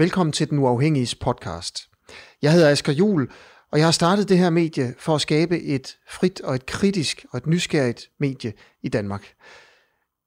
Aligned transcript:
Velkommen 0.00 0.32
til 0.32 0.50
Den 0.50 0.58
Uafhængige 0.58 1.16
podcast. 1.20 1.88
Jeg 2.42 2.52
hedder 2.52 2.70
Asger 2.70 2.92
Jul, 2.92 3.30
og 3.72 3.78
jeg 3.78 3.86
har 3.86 3.92
startet 3.92 4.28
det 4.28 4.38
her 4.38 4.50
medie 4.50 4.94
for 4.98 5.14
at 5.14 5.20
skabe 5.20 5.62
et 5.62 5.96
frit 6.10 6.40
og 6.40 6.54
et 6.54 6.66
kritisk 6.66 7.26
og 7.32 7.36
et 7.36 7.46
nysgerrigt 7.46 8.08
medie 8.20 8.52
i 8.82 8.88
Danmark. 8.88 9.22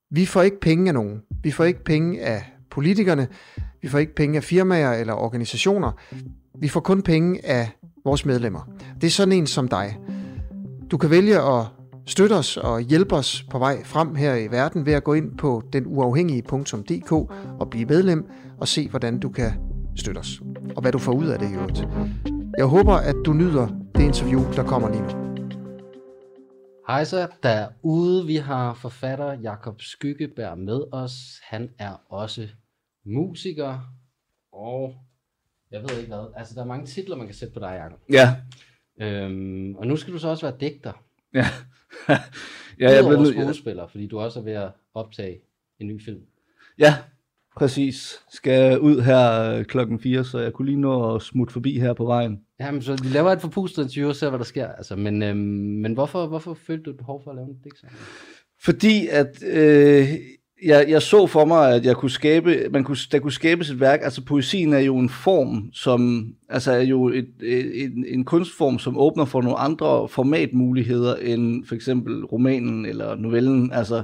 Vi 0.09 0.25
får 0.25 0.41
ikke 0.41 0.59
penge 0.59 0.87
af 0.87 0.93
nogen. 0.93 1.21
Vi 1.43 1.51
får 1.51 1.63
ikke 1.63 1.83
penge 1.83 2.21
af 2.21 2.45
politikerne. 2.71 3.27
Vi 3.81 3.87
får 3.87 3.99
ikke 3.99 4.15
penge 4.15 4.37
af 4.37 4.43
firmaer 4.43 4.93
eller 4.93 5.13
organisationer. 5.13 5.91
Vi 6.59 6.67
får 6.67 6.79
kun 6.79 7.01
penge 7.01 7.45
af 7.45 7.69
vores 8.05 8.25
medlemmer. 8.25 8.69
Det 9.01 9.07
er 9.07 9.11
sådan 9.11 9.31
en 9.31 9.47
som 9.47 9.67
dig. 9.67 9.97
Du 10.91 10.97
kan 10.97 11.09
vælge 11.09 11.41
at 11.41 11.65
støtte 12.05 12.33
os 12.33 12.57
og 12.57 12.81
hjælpe 12.81 13.15
os 13.15 13.45
på 13.51 13.59
vej 13.59 13.83
frem 13.83 14.15
her 14.15 14.35
i 14.35 14.51
verden 14.51 14.85
ved 14.85 14.93
at 14.93 15.03
gå 15.03 15.13
ind 15.13 15.37
på 15.37 15.63
denuafhængige.dk 15.73 17.11
og 17.59 17.69
blive 17.69 17.85
medlem 17.85 18.29
og 18.61 18.67
se, 18.67 18.89
hvordan 18.89 19.19
du 19.19 19.29
kan 19.29 19.51
støtte 19.95 20.19
os. 20.19 20.41
Og 20.75 20.81
hvad 20.81 20.91
du 20.91 20.97
får 20.97 21.13
ud 21.13 21.27
af 21.27 21.39
det 21.39 21.51
i 21.51 21.53
øvrigt. 21.53 21.79
Jeg 22.57 22.65
håber, 22.65 22.93
at 22.93 23.15
du 23.25 23.33
nyder 23.33 23.67
det 23.95 24.03
interview, 24.03 24.41
der 24.55 24.63
kommer 24.63 24.89
lige 24.89 25.01
nu. 25.01 25.21
Hej 26.87 27.03
så, 27.03 27.27
derude. 27.43 28.25
Vi 28.25 28.35
har 28.35 28.73
forfatter 28.73 29.33
Jakob 29.33 29.81
Skyggeberg 29.81 30.57
med 30.57 30.83
os. 30.91 31.13
Han 31.43 31.69
er 31.79 31.93
også 32.09 32.47
musiker, 33.05 33.79
og 34.51 34.95
jeg 35.71 35.81
ved 35.81 35.97
ikke 35.97 36.07
hvad. 36.07 36.25
Altså, 36.35 36.55
der 36.55 36.61
er 36.61 36.65
mange 36.65 36.85
titler, 36.85 37.15
man 37.15 37.27
kan 37.27 37.35
sætte 37.35 37.53
på 37.53 37.59
dig, 37.59 37.81
Jacob. 37.83 37.99
Ja. 38.09 38.35
Øhm, 39.01 39.75
og 39.75 39.87
nu 39.87 39.95
skal 39.95 40.13
du 40.13 40.19
så 40.19 40.27
også 40.27 40.45
være 40.45 40.57
digter. 40.59 41.03
Ja. 41.33 41.45
ja, 42.09 42.17
jeg 42.79 42.97
er 42.97 43.07
blev 43.07 43.25
skuespiller, 43.25 43.87
fordi 43.87 44.07
du 44.07 44.19
også 44.19 44.39
er 44.39 44.43
ved 44.43 44.53
at 44.53 44.71
optage 44.93 45.41
en 45.79 45.87
ny 45.87 46.03
film. 46.03 46.21
Ja, 46.77 46.95
præcis. 47.57 48.19
Skal 48.29 48.79
ud 48.79 49.01
her 49.01 49.53
øh, 49.53 49.65
klokken 49.65 49.99
4, 49.99 50.23
så 50.23 50.39
jeg 50.39 50.53
kunne 50.53 50.65
lige 50.65 50.81
nå 50.81 51.15
at 51.15 51.21
smutte 51.21 51.53
forbi 51.53 51.79
her 51.79 51.93
på 51.93 52.05
vejen. 52.05 52.39
Jamen, 52.59 52.81
så 52.81 52.95
vi 53.03 53.07
laver 53.07 53.31
et 53.31 53.41
forpustet 53.41 53.83
interview 53.83 54.09
og 54.09 54.15
ser, 54.15 54.29
hvad 54.29 54.39
der 54.39 54.45
sker. 54.45 54.67
Altså, 54.67 54.95
men, 54.95 55.23
øhm, 55.23 55.37
men 55.81 55.93
hvorfor, 55.93 56.27
hvorfor 56.27 56.53
følte 56.53 56.83
du 56.83 56.89
et 56.89 56.97
behov 56.97 57.23
for 57.23 57.31
at 57.31 57.35
lave 57.35 57.47
en 57.47 57.57
digtsamling? 57.63 57.99
Fordi 58.63 59.07
at 59.07 59.43
øh, 59.43 60.07
jeg, 60.65 60.85
jeg 60.89 61.01
så 61.01 61.27
for 61.27 61.45
mig, 61.45 61.75
at 61.75 61.85
jeg 61.85 61.95
kunne 61.95 62.11
skabe, 62.11 62.67
man 62.71 62.83
kunne, 62.83 62.97
der 63.11 63.19
kunne 63.19 63.31
skabes 63.31 63.69
et 63.69 63.79
værk. 63.79 63.99
Altså 64.03 64.21
poesien 64.21 64.73
er 64.73 64.79
jo 64.79 64.97
en 64.97 65.09
form, 65.09 65.69
som 65.73 66.33
altså 66.49 66.71
er 66.71 66.81
jo 66.81 67.09
et, 67.09 67.29
et, 67.43 67.83
en, 67.83 68.05
en 68.07 68.25
kunstform, 68.25 68.79
som 68.79 68.97
åbner 68.97 69.25
for 69.25 69.41
nogle 69.41 69.57
andre 69.57 70.07
formatmuligheder 70.07 71.15
end 71.15 71.65
for 71.65 71.75
eksempel 71.75 72.25
romanen 72.25 72.85
eller 72.85 73.15
novellen. 73.15 73.73
Altså, 73.73 74.03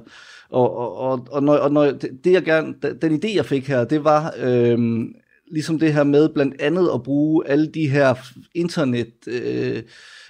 og, 0.49 0.77
og, 0.77 0.97
og, 0.97 1.27
og, 1.31 1.43
når, 1.43 1.53
og 1.53 1.71
når, 1.71 1.85
det 2.23 2.31
jeg 2.31 2.43
gerne, 2.43 2.73
den 3.01 3.21
idé 3.23 3.35
jeg 3.35 3.45
fik 3.45 3.67
her, 3.67 3.83
det 3.83 4.03
var 4.03 4.33
øhm, 4.39 5.13
ligesom 5.51 5.79
det 5.79 5.93
her 5.93 6.03
med 6.03 6.29
blandt 6.29 6.61
andet 6.61 6.89
at 6.93 7.03
bruge 7.03 7.47
alle 7.47 7.67
de 7.67 7.89
her 7.89 8.15
internet, 8.55 9.13
øh, 9.27 9.83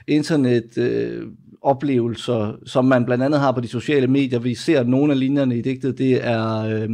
internet 0.07 0.77
øh, 0.77 1.27
oplevelser, 1.61 2.55
som 2.65 2.85
man 2.85 3.05
blandt 3.05 3.23
andet 3.23 3.39
har 3.39 3.51
på 3.51 3.61
de 3.61 3.67
sociale 3.67 4.07
medier. 4.07 4.39
Vi 4.39 4.55
ser 4.55 4.83
nogle 4.83 5.13
af 5.13 5.19
linjerne 5.19 5.57
i 5.57 5.61
digtet, 5.61 5.97
det 5.97 6.25
er, 6.25 6.57
øh, 6.57 6.89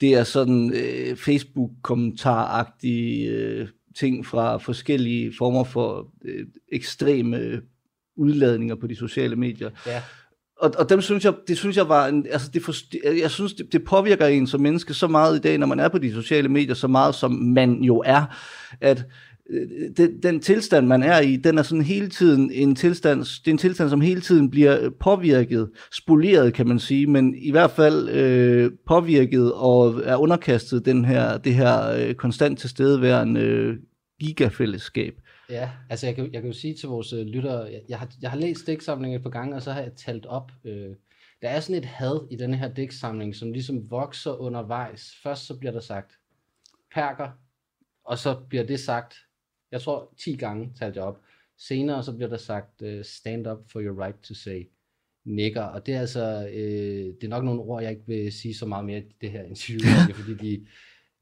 det 0.00 0.14
er 0.14 0.24
sådan 0.24 0.72
øh, 0.74 1.16
Facebook-kommentaragtige 1.16 3.30
øh, 3.30 3.68
ting 3.96 4.26
fra 4.26 4.56
forskellige 4.56 5.32
former 5.38 5.64
for 5.64 6.08
øh, 6.24 6.46
ekstreme 6.72 7.60
udladninger 8.16 8.74
på 8.74 8.86
de 8.86 8.96
sociale 8.96 9.36
medier. 9.36 9.70
Ja. 9.86 10.02
Og, 10.60 10.72
og 10.78 10.90
dem 10.90 11.00
synes 11.00 11.24
jeg, 11.24 11.34
det 11.48 11.58
synes 11.58 11.76
jeg 11.76 11.88
var, 11.88 12.06
en, 12.06 12.26
altså 12.30 12.50
det 12.54 12.62
for, 12.62 12.72
jeg 13.20 13.30
synes, 13.30 13.54
det, 13.54 13.72
det 13.72 13.84
påvirker 13.84 14.26
en 14.26 14.46
som 14.46 14.60
menneske 14.60 14.94
så 14.94 15.08
meget 15.08 15.36
i 15.36 15.40
dag, 15.40 15.58
når 15.58 15.66
man 15.66 15.80
er 15.80 15.88
på 15.88 15.98
de 15.98 16.12
sociale 16.12 16.48
medier, 16.48 16.74
så 16.74 16.88
meget 16.88 17.14
som 17.14 17.32
man 17.32 17.82
jo 17.82 18.02
er, 18.06 18.24
at 18.80 19.04
Øh, 19.50 19.90
den, 19.96 20.22
den 20.22 20.40
tilstand, 20.40 20.86
man 20.86 21.02
er 21.02 21.20
i, 21.20 21.36
den 21.36 21.58
er 21.58 21.62
sådan 21.62 21.84
hele 21.84 22.08
tiden 22.08 22.50
en 22.52 22.74
tilstand, 22.74 23.20
det 23.20 23.46
er 23.46 23.50
en 23.50 23.58
tilstand, 23.58 23.90
som 23.90 24.00
hele 24.00 24.20
tiden 24.20 24.50
bliver 24.50 24.90
påvirket, 24.90 25.70
spoleret, 25.92 26.54
kan 26.54 26.68
man 26.68 26.78
sige, 26.78 27.06
men 27.06 27.34
i 27.34 27.50
hvert 27.50 27.70
fald 27.70 28.08
øh, 28.08 28.70
påvirket 28.86 29.52
og 29.52 30.00
er 30.04 30.16
underkastet 30.16 30.84
den 30.84 31.04
her, 31.04 31.38
det 31.38 31.54
her 31.54 31.90
øh, 31.90 32.14
konstant 32.14 32.58
tilstedeværende 32.58 33.40
øh, 33.40 33.76
gigafællesskab. 34.20 35.14
Ja, 35.50 35.70
altså 35.90 36.06
jeg 36.06 36.14
kan, 36.14 36.32
jeg 36.32 36.42
kan 36.42 36.50
jo 36.50 36.56
sige 36.56 36.74
til 36.74 36.88
vores 36.88 37.12
øh, 37.12 37.26
lyttere, 37.26 37.64
jeg, 37.64 37.80
jeg, 37.88 37.98
har, 37.98 38.08
jeg 38.22 38.30
har 38.30 38.38
læst 38.38 38.66
digtsamlingen 38.66 39.16
et 39.16 39.22
par 39.22 39.30
gange, 39.30 39.56
og 39.56 39.62
så 39.62 39.72
har 39.72 39.80
jeg 39.80 39.92
talt 39.96 40.26
op. 40.26 40.52
Øh, 40.64 40.90
der 41.42 41.48
er 41.48 41.60
sådan 41.60 41.82
et 41.82 41.84
had 41.84 42.28
i 42.30 42.36
den 42.36 42.54
her 42.54 42.74
digtsamling, 42.74 43.36
som 43.36 43.52
ligesom 43.52 43.90
vokser 43.90 44.40
undervejs. 44.40 45.14
Først 45.22 45.46
så 45.46 45.58
bliver 45.58 45.72
der 45.72 45.80
sagt 45.80 46.18
perker, 46.94 47.28
og 48.04 48.18
så 48.18 48.36
bliver 48.48 48.64
det 48.64 48.80
sagt 48.80 49.14
jeg 49.74 49.82
tror 49.82 50.14
10 50.18 50.36
gange 50.36 50.72
talte 50.78 50.98
jeg 50.98 51.08
op. 51.08 51.20
Senere 51.58 52.02
så 52.02 52.12
bliver 52.12 52.28
der 52.28 52.36
sagt, 52.36 52.82
uh, 52.82 53.02
stand 53.02 53.46
up 53.46 53.58
for 53.72 53.80
your 53.80 54.04
right 54.04 54.20
to 54.22 54.34
say 54.34 54.68
nigger, 55.24 55.62
og 55.62 55.86
det 55.86 55.94
er 55.94 56.00
altså, 56.00 56.48
øh, 56.54 57.14
det 57.20 57.24
er 57.24 57.28
nok 57.28 57.44
nogle 57.44 57.60
ord, 57.60 57.82
jeg 57.82 57.90
ikke 57.90 58.06
vil 58.06 58.32
sige 58.32 58.54
så 58.54 58.66
meget 58.66 58.84
mere 58.84 58.98
i 58.98 59.02
det 59.20 59.30
her 59.30 59.42
interview, 59.42 60.14
fordi 60.20 60.34
de 60.34 60.66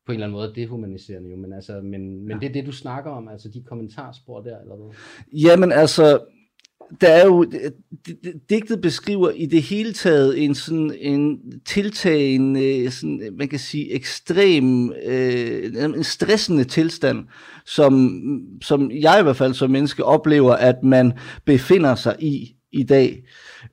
på 0.07 0.13
en 0.13 0.17
eller 0.17 0.27
anden 0.27 0.39
måde 0.39 0.53
dehumaniserende 0.55 1.31
jo, 1.31 1.37
men, 1.37 1.53
altså, 1.53 1.81
men, 1.81 2.25
men 2.25 2.31
ja. 2.31 2.39
det 2.39 2.49
er 2.49 2.53
det, 2.53 2.67
du 2.67 2.73
snakker 2.73 3.11
om, 3.11 3.29
altså 3.29 3.49
de 3.49 3.63
kommentarspor 3.63 4.41
der, 4.41 4.61
eller 4.61 4.77
hvad? 4.77 4.95
Jamen 5.33 5.73
altså, 5.73 6.27
der 7.00 7.08
er 7.08 7.26
jo, 7.26 7.44
øh, 7.53 7.70
digtet 8.50 8.80
beskriver 8.80 9.30
i 9.30 9.47
det 9.47 9.62
hele 9.62 9.92
taget 9.92 10.44
en 10.44 10.54
sådan 10.54 10.94
en 11.00 11.38
tiltagende, 11.66 12.78
øh, 12.78 12.91
sådan, 12.91 13.22
øh, 13.22 13.38
man 13.38 13.48
kan 13.48 13.58
sige, 13.58 13.92
ekstrem, 13.92 14.92
øh, 15.06 15.84
en 15.84 16.04
stressende 16.04 16.64
tilstand, 16.64 17.25
som, 17.66 18.20
som 18.62 18.91
jeg 18.91 19.20
i 19.20 19.22
hvert 19.22 19.36
fald 19.36 19.54
som 19.54 19.70
menneske 19.70 20.04
oplever, 20.04 20.53
at 20.53 20.76
man 20.82 21.12
befinder 21.44 21.94
sig 21.94 22.16
i 22.19 22.56
i 22.72 22.82
dag. 22.82 23.22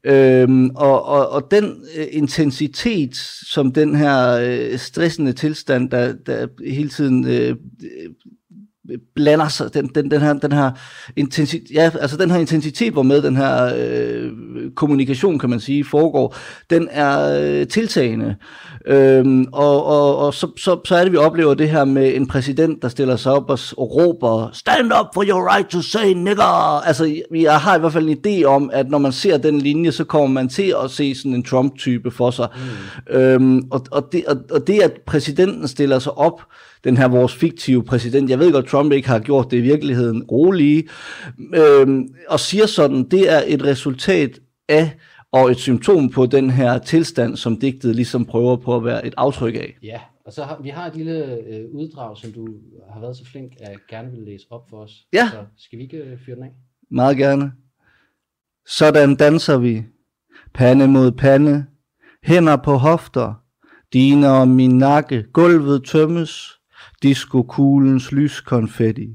Øhm, 0.03 0.69
og, 0.69 1.06
og, 1.06 1.30
og 1.30 1.51
den 1.51 1.66
øh, 1.97 2.07
intensitet, 2.12 3.16
som 3.46 3.72
den 3.72 3.96
her 3.96 4.31
øh, 4.31 4.78
stressende 4.78 5.34
tilstand, 5.34 5.90
der, 5.90 6.13
der 6.13 6.47
hele 6.68 6.90
tiden 6.90 7.28
øh, 7.28 7.56
blander 9.16 9.48
sig, 9.48 9.74
den, 9.74 9.88
den, 9.88 10.12
den 10.12 10.22
her, 10.22 10.34
den 10.34 10.52
her 10.52 10.72
intensitet, 11.16 11.72
ja, 11.74 11.92
altså 12.02 12.18
den 12.18 12.32
her 12.32 12.38
intensitet, 12.38 12.94
hvor 12.94 13.04
med 13.04 13.22
den 13.22 13.36
her 13.36 13.74
øh, 13.78 14.32
kommunikation, 14.76 15.40
kan 15.40 15.50
man 15.50 15.60
sige, 15.60 15.86
foregår, 15.86 16.36
den 16.70 16.88
er 16.92 17.42
øh, 17.42 17.68
tiltagende. 17.68 18.36
Øhm, 18.88 19.46
og 19.52 19.86
og, 19.86 20.18
og 20.18 20.34
så, 20.34 20.48
så, 20.58 20.80
så 20.86 20.96
er 20.96 21.04
det, 21.04 21.12
vi 21.12 21.18
oplever 21.18 21.54
det 21.54 21.70
her 21.70 21.86
med 21.86 22.16
en 22.16 22.28
præsident, 22.28 22.82
der 22.82 22.90
stiller 22.90 23.16
sig 23.16 23.32
op 23.32 23.50
og, 23.50 23.60
og 23.78 23.96
råber, 23.96 24.50
stand 24.54 24.92
up 25.00 25.06
for 25.14 25.24
your 25.24 25.56
right 25.56 25.70
to 25.70 25.82
say 25.82 26.06
nigger. 26.16 26.82
Altså, 26.82 27.22
jeg 27.36 27.60
har 27.60 27.76
i 27.76 27.80
hvert 27.80 27.94
fald 27.94 28.10
en 28.10 28.18
idé 28.26 28.46
om, 28.46 28.70
at 28.74 28.90
når 28.90 28.98
man 28.98 29.12
ser 29.12 29.38
den 29.38 29.60
linje, 29.60 29.92
så 29.92 30.04
kommer 30.04 30.28
man 30.28 30.50
til 30.50 30.76
at 30.84 30.92
se 30.92 31.16
sådan 31.16 31.34
en 31.34 31.44
Trump-type 31.44 32.12
for 32.12 32.32
sig. 32.32 32.48
Mm. 33.10 33.16
Øhm, 33.16 33.64
og, 33.72 33.86
og, 33.92 34.10
det, 34.12 34.26
og, 34.26 34.38
og 34.52 34.68
det, 34.68 34.82
at 34.82 34.92
præsidenten 35.06 35.68
stiller 35.68 36.00
sig 36.00 36.18
op, 36.18 36.42
den 36.84 36.98
her 36.98 37.08
vores 37.08 37.36
fiktive 37.36 37.84
præsident, 37.84 38.30
jeg 38.30 38.40
ved 38.40 38.52
godt, 38.52 38.68
Trump 38.68 38.92
ikke 38.92 39.08
har 39.08 39.20
gjort 39.20 39.52
det 39.52 39.58
i 39.58 39.62
virkeligheden 39.62 40.24
rolige, 40.24 40.90
øhm, 41.54 42.08
og 42.28 42.40
siger 42.40 42.66
sådan, 42.66 43.04
det 43.04 43.32
er 43.32 43.42
et 43.48 43.64
resultat 43.64 44.40
af 44.70 44.92
og 45.32 45.52
et 45.52 45.58
symptom 45.58 46.10
på 46.10 46.26
den 46.26 46.50
her 46.50 46.78
tilstand, 46.78 47.38
som 47.38 47.60
digtet 47.60 47.96
ligesom 47.96 48.26
prøver 48.26 48.56
på 48.56 48.76
at 48.76 48.86
være 48.86 49.06
et 49.06 49.14
aftryk 49.18 49.56
af. 49.56 49.78
Ja, 49.84 50.00
og 50.26 50.34
så 50.34 50.44
har 50.44 50.60
vi 50.64 50.70
har 50.70 50.88
et 50.88 50.96
lille 50.96 51.26
øh, 51.26 51.66
uddrag, 51.74 52.18
som 52.18 52.32
du 52.32 52.48
har 52.94 53.00
været 53.00 53.18
så 53.18 53.26
flink 53.26 53.52
at 53.60 53.78
gerne 53.90 54.12
vil 54.12 54.20
læse 54.20 54.46
op 54.50 54.70
for 54.70 54.78
os. 54.78 55.06
Ja. 55.14 55.30
Så 55.32 55.46
skal 55.58 55.80
vi 55.80 55.84
ikke 55.84 55.98
øh, 55.98 56.20
fyre 56.26 56.36
den 56.36 56.44
af? 56.44 56.52
Meget 56.92 57.18
gerne. 57.18 57.52
Sådan 58.68 59.16
danser 59.16 59.58
vi. 59.58 59.84
Pande 60.54 60.88
mod 60.88 61.12
pande. 61.12 61.66
Hænder 62.24 62.56
på 62.56 62.74
hofter. 62.74 63.34
Dine 63.94 64.32
og 64.32 64.48
min 64.48 64.78
nakke. 64.78 65.24
Gulvet 65.34 65.84
tømmes. 65.84 66.59
Disco-kuglens 67.04 68.12
lyskonfetti. 68.12 69.07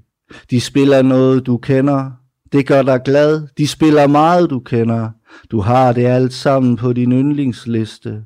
De 0.50 0.60
spiller 0.60 1.02
noget, 1.02 1.46
du 1.46 1.56
kender. 1.56 2.10
Det 2.52 2.66
gør 2.66 2.82
dig 2.82 3.00
glad. 3.04 3.48
De 3.58 3.69
spiller 3.69 4.06
meget, 4.06 4.50
du 4.50 4.60
kender. 4.60 5.10
Du 5.50 5.60
har 5.60 5.92
det 5.92 6.06
alt 6.06 6.32
sammen 6.32 6.76
på 6.76 6.92
din 6.92 7.12
yndlingsliste. 7.12 8.22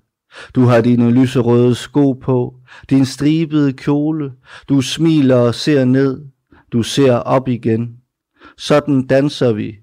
Du 0.55 0.61
har 0.61 0.81
dine 0.81 1.11
lyserøde 1.11 1.75
sko 1.75 2.13
på, 2.13 2.55
din 2.91 3.05
stribede 3.05 3.73
kjole. 3.73 4.33
Du 4.69 4.81
smiler 4.81 5.37
og 5.37 5.55
ser 5.55 5.85
ned. 5.85 6.21
Du 6.73 6.83
ser 6.83 7.13
op 7.13 7.49
igen. 7.49 7.97
Sådan 8.59 9.07
danser 9.07 9.53
vi. 9.53 9.75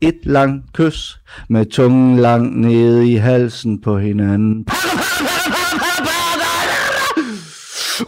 Et 0.00 0.18
langt 0.22 0.72
kys 0.72 1.20
med 1.48 1.66
tungen 1.66 2.16
langt 2.16 2.56
nede 2.56 3.10
i 3.10 3.14
halsen 3.14 3.80
på 3.80 3.98
hinanden 3.98 4.66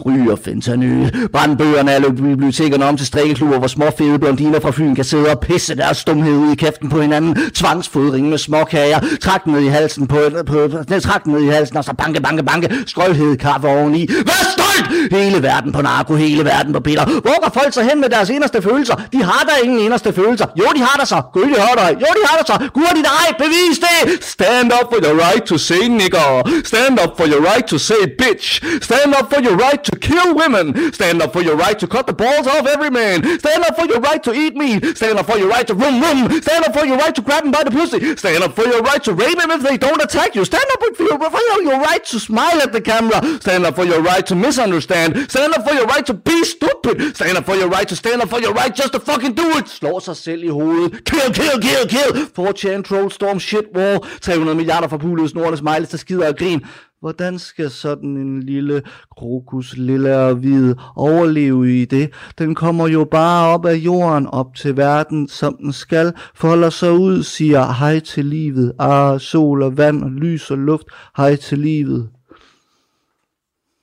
ryger 0.07 0.37
fentanyl. 0.45 1.29
Brandbøgerne 1.33 1.93
er 1.93 2.01
bibliotekerne 2.11 2.85
om 2.85 2.97
til 2.97 3.07
strikkeklubber, 3.07 3.59
hvor 3.59 3.67
små 3.69 3.85
fede 3.99 4.19
blondiner 4.19 4.61
fra 4.61 4.71
Fyn 4.71 4.95
kan 4.95 5.05
sidde 5.05 5.31
og 5.31 5.41
pisse 5.41 5.77
deres 5.77 5.97
stumhed 5.97 6.33
ud 6.33 6.53
i 6.53 6.55
kæften 6.55 6.89
på 6.89 7.01
hinanden. 7.01 7.37
Tvangsfodring 7.55 8.29
med 8.29 8.39
småkager, 8.39 9.01
træk 9.21 9.47
ned 9.47 9.61
i 9.61 9.67
halsen 9.67 10.07
på, 10.07 10.19
på, 10.47 10.69
på 10.89 11.01
træk 11.01 11.27
ned 11.27 11.41
i 11.41 11.49
halsen, 11.49 11.77
og 11.77 11.85
så 11.85 11.95
banke, 11.99 12.21
banke, 12.23 12.43
banke, 12.43 12.69
Skrølhed 12.87 13.37
kaffe 13.37 13.69
oveni. 13.69 14.09
Vær 14.09 14.43
stolt! 14.53 15.13
Hele 15.13 15.43
verden 15.43 15.73
på 15.73 15.83
narko, 15.83 16.15
hele 16.15 16.45
verden 16.45 16.73
på 16.73 16.81
piller. 16.81 17.05
Hvor 17.05 17.41
går 17.43 17.51
folk 17.61 17.73
så 17.75 17.83
hen 17.83 18.01
med 18.01 18.09
deres 18.09 18.31
eneste 18.31 18.63
følelser? 18.63 18.95
De 19.13 19.23
har 19.23 19.43
da 19.49 19.65
ingen 19.65 19.79
eneste 19.79 20.13
følelser. 20.13 20.47
Jo, 20.59 20.65
de 20.77 20.81
har 20.81 20.97
der 20.99 21.05
så. 21.05 21.23
Gud, 21.33 21.43
de 21.43 21.61
har 21.61 21.75
der. 21.75 21.89
Jo, 21.89 22.11
de 22.19 22.23
har 22.29 22.37
der 22.37 22.45
så. 22.47 22.69
Gud, 22.75 22.93
de 22.97 23.03
nej. 23.03 23.29
Bevis 23.39 23.79
det. 23.87 24.25
Stand 24.25 24.73
up 24.73 24.87
for 24.93 25.01
your 25.05 25.17
right 25.25 25.45
to 25.45 25.59
say 25.59 25.83
nigger. 25.89 26.29
Stand 26.65 26.99
up 27.05 27.13
for 27.17 27.27
your 27.33 27.43
right 27.51 27.67
to 27.67 27.79
say 27.79 28.03
bitch. 28.23 28.49
Stand 28.83 29.11
up 29.21 29.27
for 29.33 29.41
your 29.47 29.57
right 29.65 29.82
to 29.85 29.97
kill 29.99 30.35
women. 30.35 30.93
Stand 30.93 31.23
up 31.23 31.33
for 31.33 31.43
your 31.43 31.57
right 31.57 31.79
to 31.79 31.87
cut 31.87 32.07
the 32.07 32.13
balls 32.13 32.47
off 32.47 32.67
every 32.67 32.91
man. 32.91 33.23
Stand 33.39 33.65
up 33.65 33.77
for 33.77 33.87
your 33.87 34.01
right 34.01 34.23
to 34.23 34.33
eat 34.33 34.55
meat. 34.55 34.97
Stand 34.97 35.19
up 35.19 35.27
for 35.27 35.39
your 35.39 35.49
right 35.49 35.67
to 35.67 35.75
room 35.75 36.01
room. 36.03 36.43
Stand 36.43 36.65
up 36.65 36.73
for 36.77 36.85
your 36.85 36.97
right 36.97 37.15
to 37.15 37.23
grab 37.23 37.45
him 37.45 37.51
by 37.51 37.65
the 37.65 37.71
pussy. 37.71 38.17
Stand 38.17 38.43
up 38.45 38.55
for 38.55 38.67
your 38.67 38.83
right 38.83 39.03
to 39.05 39.13
rape 39.13 39.41
him 39.41 39.51
if 39.51 39.63
they 39.63 39.77
don't 39.77 40.03
attack 40.03 40.35
you. 40.35 40.45
Stand 40.45 40.65
up 40.73 40.83
for 40.97 41.05
your, 41.05 41.19
for 41.19 41.63
your 41.63 41.81
right 41.81 42.05
to 42.05 42.21
smile 42.21 42.61
at 42.61 42.73
the 42.73 42.81
camera. 42.81 43.19
Stand 43.41 43.65
up 43.67 43.75
for 43.75 43.85
your 43.85 44.03
right 44.03 44.27
to 44.27 44.35
misunderstand. 44.35 45.31
Stand 45.31 45.55
up 45.55 45.67
for 45.67 45.75
your 45.75 45.87
right 45.87 46.07
to 46.07 46.15
be 46.15 46.45
stupid. 46.45 47.17
Stand 47.17 47.37
up 47.39 47.45
for 47.45 47.55
your 47.57 47.69
right 47.69 47.89
to 47.89 47.97
stand 47.97 48.23
up 48.23 48.29
for 48.29 48.41
your 48.41 48.53
right 48.53 48.75
just 48.75 48.93
to 48.93 49.01
fucking 49.01 49.35
do 49.35 49.49
it. 49.59 49.69
Slår 49.69 50.01
sig 50.01 50.17
selv 50.17 50.45
i 50.45 50.49
hovedet. 50.49 51.05
Kill, 51.05 51.33
kill, 51.33 51.61
kill, 51.61 51.87
kill. 51.87 52.11
4chan, 52.39 52.83
troll, 52.83 53.11
storm, 53.11 53.39
shit, 53.39 53.65
war. 53.75 53.99
300 54.21 54.55
milliarder 54.57 54.89
for 54.89 54.99
pulet, 54.99 55.31
snorte, 55.31 55.57
smiles, 55.57 55.89
der 55.89 55.99
skider 55.99 56.29
og 56.29 56.37
grin. 56.37 56.61
Hvordan 57.03 57.39
skal 57.39 57.71
sådan 57.71 58.17
en 58.17 58.43
lille 58.43 58.83
krokus, 59.17 59.77
lille 59.77 60.19
og 60.19 60.35
hvid, 60.35 60.75
overleve 60.97 61.83
i 61.83 61.85
det? 61.85 62.13
Den 62.39 62.55
kommer 62.55 62.89
jo 62.89 63.05
bare 63.05 63.55
op 63.55 63.67
af 63.67 63.75
jorden, 63.75 64.27
op 64.27 64.55
til 64.55 64.77
verden, 64.77 65.29
som 65.29 65.57
den 65.57 65.73
skal, 65.73 66.13
folder 66.35 66.71
sig 66.71 66.93
ud, 66.93 67.23
siger 67.23 67.73
hej 67.73 68.01
til 68.01 68.25
livet, 68.25 68.73
ah, 68.79 69.21
sol 69.21 69.63
og 69.63 69.77
vand 69.77 70.05
og 70.05 70.11
lys 70.11 70.51
og 70.51 70.59
luft, 70.59 70.87
hej 71.17 71.37
til 71.37 71.59
livet. 71.59 72.11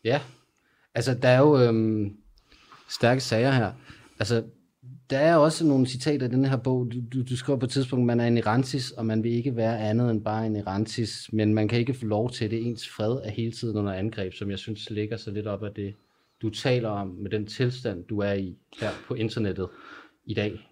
Ja, 0.04 0.22
altså 0.95 1.13
der 1.22 1.30
er 1.30 1.39
jo 1.39 1.62
øhm, 1.62 2.12
stærke 2.89 3.22
sager 3.22 3.51
her. 3.51 3.72
Altså, 4.19 4.44
der 5.09 5.17
er 5.17 5.35
også 5.35 5.65
nogle 5.65 5.88
citater 5.88 6.27
i 6.27 6.29
den 6.29 6.45
her 6.45 6.57
bog. 6.57 6.91
Du, 6.91 6.97
du, 7.13 7.23
du 7.29 7.38
skriver 7.38 7.59
på 7.59 7.65
et 7.65 7.71
tidspunkt, 7.71 8.06
man 8.06 8.19
er 8.19 8.27
en 8.27 8.38
erantis, 8.38 8.91
og 8.91 9.06
man 9.06 9.23
vil 9.23 9.31
ikke 9.31 9.56
være 9.56 9.79
andet 9.79 10.11
end 10.11 10.23
bare 10.23 10.45
en 10.45 10.56
erantis, 10.56 11.29
men 11.33 11.53
man 11.53 11.67
kan 11.67 11.79
ikke 11.79 11.94
få 11.94 12.06
lov 12.06 12.31
til 12.31 12.51
det. 12.51 12.67
Ens 12.67 12.89
fred 12.89 13.11
er 13.23 13.29
hele 13.29 13.51
tiden 13.51 13.77
under 13.77 13.94
angreb, 13.94 14.33
som 14.33 14.50
jeg 14.50 14.59
synes 14.59 14.89
ligger 14.89 15.17
så 15.17 15.31
lidt 15.31 15.47
op 15.47 15.63
af 15.63 15.71
det, 15.75 15.94
du 16.41 16.50
taler 16.50 16.89
om 16.89 17.07
med 17.07 17.31
den 17.31 17.45
tilstand, 17.45 18.03
du 18.03 18.19
er 18.19 18.33
i 18.33 18.57
her 18.81 18.89
på 19.07 19.13
internettet 19.13 19.67
i 20.25 20.33
dag. 20.33 20.69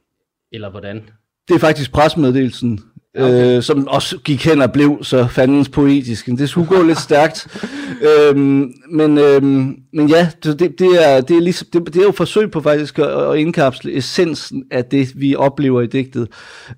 Eller 0.51 0.69
hvordan? 0.69 1.09
Det 1.47 1.55
er 1.55 1.59
faktisk 1.59 1.91
presmeddelelsen, 1.91 2.79
okay. 3.17 3.57
øh, 3.57 3.63
som 3.63 3.87
også 3.87 4.17
gik 4.17 4.45
hen 4.45 4.61
og 4.61 4.71
blev 4.71 4.97
så 5.01 5.27
fandens 5.27 5.69
poetisk. 5.69 6.25
Det 6.25 6.49
skulle 6.49 6.67
gå 6.67 6.83
lidt 6.83 6.99
stærkt. 6.99 7.47
øhm, 8.09 8.73
men, 8.91 9.17
øhm, 9.17 9.75
men 9.93 10.09
ja, 10.09 10.29
det, 10.43 10.59
det, 10.59 11.07
er, 11.07 11.21
det, 11.21 11.37
er 11.37 11.41
ligesom, 11.41 11.67
det, 11.73 11.85
det 11.85 11.99
er 11.99 12.03
jo 12.03 12.11
forsøg 12.11 12.51
på 12.51 12.61
faktisk 12.61 12.99
at, 12.99 13.31
at 13.31 13.37
indkapsle 13.37 13.97
essensen 13.97 14.63
af 14.71 14.85
det, 14.85 15.07
vi 15.15 15.35
oplever 15.35 15.81
i 15.81 15.87
digtet. 15.87 16.27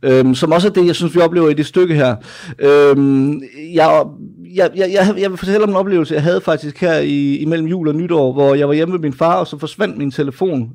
Øhm, 0.04 0.36
som 0.36 0.52
også 0.52 0.68
er 0.68 0.72
det, 0.72 0.86
jeg 0.86 0.96
synes, 0.96 1.16
vi 1.16 1.22
oplever 1.22 1.50
i 1.50 1.54
det 1.54 1.66
stykke 1.66 1.96
her. 1.96 2.16
Øhm, 2.60 3.42
jeg, 3.74 4.04
jeg, 4.56 4.72
jeg, 4.76 4.90
jeg, 4.94 5.16
jeg 5.18 5.30
vil 5.30 5.38
fortælle 5.38 5.64
om 5.64 5.70
en 5.70 5.76
oplevelse, 5.76 6.14
jeg 6.14 6.24
havde 6.24 6.42
faktisk 6.42 6.78
her 6.82 7.00
i, 7.00 7.36
imellem 7.38 7.68
jul 7.68 7.88
og 7.88 7.96
nytår, 7.96 8.34
hvor 8.34 8.56
jeg 8.56 8.68
var 8.68 8.74
hjemme 8.74 8.92
med 8.92 9.00
min 9.00 9.14
far, 9.14 9.36
og 9.36 9.48
så 9.48 9.58
forsvandt 9.58 9.98
min 9.98 10.12
telefon 10.12 10.72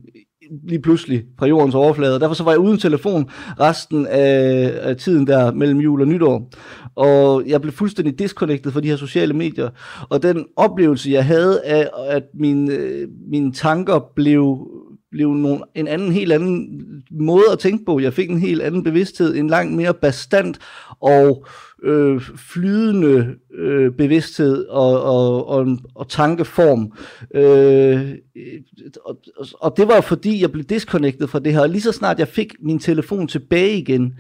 lige 0.65 0.83
pludselig 0.83 1.25
fra 1.39 1.47
jordens 1.47 1.75
overflade. 1.75 2.21
Derfor 2.21 2.35
så 2.35 2.45
var 2.45 2.51
jeg 2.51 2.59
uden 2.59 2.79
telefon 2.79 3.31
resten 3.61 4.07
af, 4.07 4.73
af 4.81 4.97
tiden 4.97 5.27
der 5.27 5.53
mellem 5.53 5.81
jul 5.81 6.01
og 6.01 6.09
nytår. 6.09 6.51
Og 6.95 7.43
jeg 7.47 7.61
blev 7.61 7.73
fuldstændig 7.73 8.19
disconnected 8.19 8.73
fra 8.73 8.81
de 8.81 8.89
her 8.89 8.97
sociale 8.97 9.35
medier. 9.35 9.71
Og 10.09 10.23
den 10.23 10.45
oplevelse, 10.57 11.11
jeg 11.11 11.25
havde 11.25 11.63
af, 11.65 11.89
at 12.09 12.23
mine, 12.35 12.73
øh, 12.73 13.09
mine 13.31 13.53
tanker 13.53 14.11
blev 14.17 14.69
blev 15.15 15.35
nogle, 15.35 15.61
en 15.75 15.89
anden, 15.89 16.13
helt 16.13 16.33
anden 16.33 16.83
måde 17.11 17.45
at 17.53 17.59
tænke 17.59 17.85
på. 17.85 18.01
Jeg 18.01 18.13
fik 18.13 18.31
en 18.31 18.39
helt 18.39 18.63
anden 18.63 18.83
bevidsthed, 18.83 19.37
en 19.37 19.49
langt 19.49 19.77
mere 19.77 19.95
bestand 19.95 20.55
og 21.01 21.47
øh, 21.85 22.21
flydende 22.21 23.35
øh, 23.55 23.93
bevidsthed 23.93 24.65
og, 24.65 25.03
og, 25.03 25.49
og, 25.49 25.79
og 25.95 26.09
tankeform. 26.09 26.93
Øh, 27.35 28.15
og, 29.05 29.17
og 29.61 29.77
det 29.77 29.89
var 29.89 30.01
fordi, 30.01 30.41
jeg 30.41 30.53
blev 30.53 30.65
disconnected 30.65 31.27
fra 31.27 31.39
det 31.39 31.53
her. 31.53 31.61
Og 31.61 31.69
lige 31.69 31.83
så 31.83 31.93
snart 31.93 32.19
jeg 32.19 32.29
fik 32.29 32.55
min 32.61 32.79
telefon 32.79 33.29
tilbage 33.29 33.79
igen, 33.79 34.19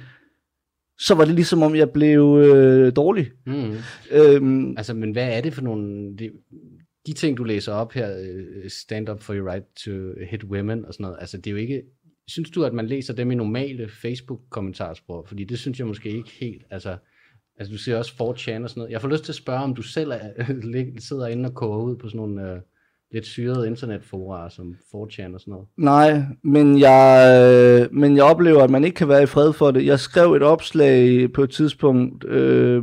så 0.98 1.14
var 1.14 1.24
det 1.24 1.34
ligesom 1.34 1.62
om, 1.62 1.74
jeg 1.74 1.90
blev 1.90 2.38
øh, 2.38 2.92
dårlig. 2.96 3.30
Mm. 3.46 3.72
Øhm, 4.10 4.74
altså, 4.76 4.94
men 4.94 5.12
hvad 5.12 5.28
er 5.36 5.40
det 5.40 5.54
for 5.54 5.62
nogle... 5.62 6.16
De, 6.18 6.30
de 7.06 7.12
ting, 7.12 7.36
du 7.36 7.44
læser 7.44 7.72
op 7.72 7.92
her, 7.92 8.16
øh, 8.18 8.70
stand 8.70 9.08
up 9.08 9.20
for 9.20 9.34
your 9.34 9.50
right 9.50 9.64
to 9.76 9.90
hit 10.30 10.44
women 10.44 10.84
og 10.84 10.94
sådan 10.94 11.04
noget, 11.04 11.16
altså 11.20 11.36
det 11.36 11.46
er 11.46 11.50
jo 11.50 11.56
ikke... 11.56 11.82
Synes 12.28 12.50
du, 12.50 12.64
at 12.64 12.74
man 12.74 12.86
læser 12.86 13.14
dem 13.14 13.30
i 13.30 13.34
normale 13.34 13.88
Facebook-kommentarspor? 13.88 15.24
Fordi 15.24 15.44
det 15.44 15.58
synes 15.58 15.78
jeg 15.78 15.86
måske 15.86 16.10
ikke 16.10 16.30
helt, 16.30 16.64
altså... 16.70 16.96
Altså 17.56 17.72
du 17.72 17.78
ser 17.78 17.96
også 17.96 18.12
4chan 18.12 18.62
og 18.62 18.70
sådan 18.70 18.70
noget. 18.76 18.90
Jeg 18.90 19.00
får 19.00 19.08
lyst 19.08 19.24
til 19.24 19.32
at 19.32 19.36
spørge, 19.36 19.60
om 19.60 19.74
du 19.74 19.82
selv 19.82 20.10
er, 20.10 20.98
sidder 21.08 21.26
inde 21.26 21.48
og 21.48 21.54
koger 21.54 21.78
ud 21.78 21.96
på 21.96 22.08
sådan 22.08 22.16
nogle 22.16 22.52
øh, 22.52 22.60
lidt 23.14 23.26
syrede 23.26 23.66
internetfora 23.66 24.50
som 24.50 24.74
4chan 24.94 25.34
og 25.34 25.40
sådan 25.40 25.52
noget. 25.52 25.66
Nej, 25.76 26.22
men 26.42 26.80
jeg, 26.80 27.82
øh, 27.82 27.96
men 27.96 28.16
jeg 28.16 28.24
oplever, 28.24 28.62
at 28.62 28.70
man 28.70 28.84
ikke 28.84 28.94
kan 28.94 29.08
være 29.08 29.22
i 29.22 29.26
fred 29.26 29.52
for 29.52 29.70
det. 29.70 29.86
Jeg 29.86 30.00
skrev 30.00 30.32
et 30.32 30.42
opslag 30.42 31.32
på 31.32 31.42
et 31.42 31.50
tidspunkt, 31.50 32.24
øh, 32.24 32.82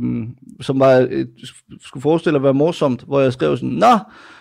som 0.60 0.80
var 0.80 0.90
et, 0.90 1.30
skulle 1.80 2.02
forestille 2.02 2.36
at 2.36 2.42
være 2.42 2.54
morsomt, 2.54 3.02
hvor 3.02 3.20
jeg 3.20 3.32
skrev 3.32 3.56
sådan, 3.56 3.68
Nå, 3.68 3.98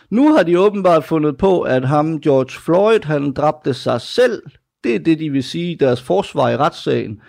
nu 0.10 0.34
har 0.34 0.44
de 0.44 0.60
åbenbart 0.60 1.04
fundet 1.04 1.38
på, 1.38 1.62
at 1.62 1.86
ham 1.86 2.22
George 2.22 2.62
Floyd, 2.66 3.04
han 3.04 3.34
dræbte 3.34 3.74
sig 3.74 4.02
selv. 4.02 4.42
Det 4.84 4.96
er 4.96 5.00
det, 5.00 5.20
de 5.20 5.30
vil 5.30 5.44
sige, 5.44 5.78
deres 5.80 6.02
forsvar 6.02 6.50
i 6.50 6.58
retssagen 6.58 7.22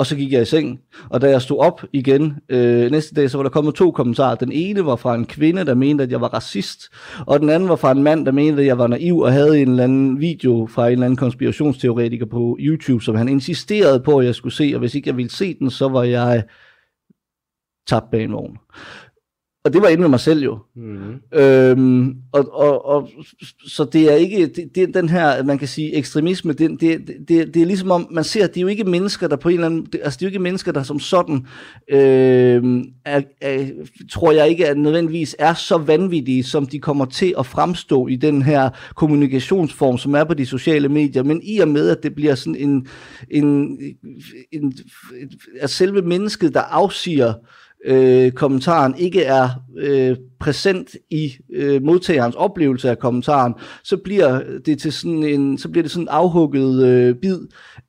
og 0.00 0.06
så 0.06 0.16
gik 0.16 0.32
jeg 0.32 0.42
i 0.42 0.44
seng. 0.44 0.80
Og 1.10 1.20
da 1.20 1.30
jeg 1.30 1.42
stod 1.42 1.58
op 1.58 1.84
igen 1.92 2.34
øh, 2.48 2.90
næste 2.90 3.14
dag, 3.14 3.30
så 3.30 3.38
var 3.38 3.42
der 3.42 3.50
kommet 3.50 3.74
to 3.74 3.90
kommentarer. 3.90 4.34
Den 4.34 4.52
ene 4.52 4.86
var 4.86 4.96
fra 4.96 5.14
en 5.14 5.26
kvinde, 5.26 5.66
der 5.66 5.74
mente, 5.74 6.04
at 6.04 6.10
jeg 6.10 6.20
var 6.20 6.34
racist, 6.34 6.88
og 7.26 7.40
den 7.40 7.50
anden 7.50 7.68
var 7.68 7.76
fra 7.76 7.92
en 7.92 8.02
mand, 8.02 8.26
der 8.26 8.32
mente, 8.32 8.62
at 8.62 8.66
jeg 8.66 8.78
var 8.78 8.86
naiv 8.86 9.18
og 9.18 9.32
havde 9.32 9.62
en 9.62 9.70
eller 9.70 9.84
anden 9.84 10.20
video 10.20 10.68
fra 10.70 10.86
en 10.86 10.92
eller 10.92 11.04
anden 11.04 11.16
konspirationsteoretiker 11.16 12.26
på 12.26 12.56
YouTube, 12.60 13.04
som 13.04 13.14
han 13.14 13.28
insisterede 13.28 14.00
på, 14.00 14.18
at 14.18 14.26
jeg 14.26 14.34
skulle 14.34 14.54
se, 14.54 14.70
og 14.74 14.78
hvis 14.78 14.94
ikke 14.94 15.08
jeg 15.08 15.16
ville 15.16 15.30
se 15.30 15.58
den, 15.58 15.70
så 15.70 15.88
var 15.88 16.02
jeg 16.02 16.44
tabt 17.86 18.10
bag 18.10 18.24
en 18.24 18.32
vogn. 18.32 18.56
Og 19.64 19.72
det 19.72 19.82
var 19.82 19.88
inde 19.88 20.00
med 20.00 20.08
mig 20.08 20.20
selv 20.20 20.42
jo. 20.42 20.58
Mm. 20.76 21.38
Øhm, 21.38 22.16
og, 22.32 22.54
og, 22.54 22.86
og, 22.86 23.08
så 23.66 23.84
det 23.84 24.12
er 24.12 24.14
ikke, 24.14 24.46
det, 24.46 24.74
det, 24.74 24.94
den 24.94 25.08
her, 25.08 25.42
man 25.42 25.58
kan 25.58 25.68
sige, 25.68 25.94
ekstremisme, 25.94 26.52
det, 26.52 26.80
det, 26.80 27.06
det, 27.28 27.54
det 27.54 27.62
er 27.62 27.66
ligesom 27.66 27.90
om, 27.90 28.08
man 28.10 28.24
ser, 28.24 28.44
at 28.44 28.50
det 28.50 28.56
er 28.56 28.62
jo 28.62 28.68
ikke 28.68 28.84
mennesker, 28.84 29.28
der 29.28 29.36
på 29.36 29.48
en 29.48 29.54
eller 29.54 29.66
anden, 29.66 29.86
det, 29.92 30.00
altså 30.04 30.16
det 30.16 30.22
er 30.22 30.26
jo 30.26 30.30
ikke 30.30 30.42
mennesker, 30.42 30.72
der 30.72 30.82
som 30.82 31.00
sådan, 31.00 31.46
øh, 31.90 32.84
er, 33.04 33.22
er, 33.40 33.66
tror 34.10 34.32
jeg 34.32 34.48
ikke, 34.48 34.68
at 34.68 34.78
nødvendigvis 34.78 35.36
er 35.38 35.54
så 35.54 35.78
vanvittige, 35.78 36.44
som 36.44 36.66
de 36.66 36.78
kommer 36.78 37.04
til 37.04 37.34
at 37.38 37.46
fremstå 37.46 38.06
i 38.06 38.16
den 38.16 38.42
her 38.42 38.70
kommunikationsform, 38.94 39.98
som 39.98 40.14
er 40.14 40.24
på 40.24 40.34
de 40.34 40.46
sociale 40.46 40.88
medier, 40.88 41.22
men 41.22 41.40
i 41.42 41.58
og 41.58 41.68
med, 41.68 41.88
at 41.88 42.02
det 42.02 42.14
bliver 42.14 42.34
sådan 42.34 42.56
en, 42.56 42.86
en, 43.30 43.44
en, 43.44 43.98
en 44.52 44.72
at 45.60 45.70
selve 45.70 46.02
mennesket, 46.02 46.54
der 46.54 46.60
afsiger, 46.60 47.32
øh, 47.86 48.32
kommentaren 48.32 48.94
ikke 48.98 49.22
er 49.22 49.48
øh, 49.78 50.16
præsent 50.40 50.96
i 51.10 51.32
øh, 51.52 51.82
modtagerens 51.82 52.34
oplevelse 52.34 52.90
af 52.90 52.98
kommentaren, 52.98 53.54
så 53.84 53.96
bliver 53.96 54.42
det 54.66 54.78
til 54.78 54.92
sådan 54.92 55.22
en 55.22 55.58
så 55.58 55.68
bliver 55.68 55.82
det 55.82 55.90
sådan 55.90 56.04
en 56.04 56.08
afhugget 56.08 56.86
øh, 56.86 57.14
bid 57.14 57.38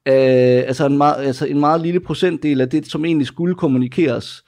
af 0.05 0.63
altså 0.67 0.85
en 0.85 0.97
meget 0.97 1.25
altså 1.25 1.45
en 1.45 1.59
meget 1.59 1.81
lille 1.81 1.99
procentdel 1.99 2.61
af 2.61 2.69
det 2.69 2.87
som 2.87 3.05
egentlig 3.05 3.27
skulle 3.27 3.55
kommunikeres 3.55 4.43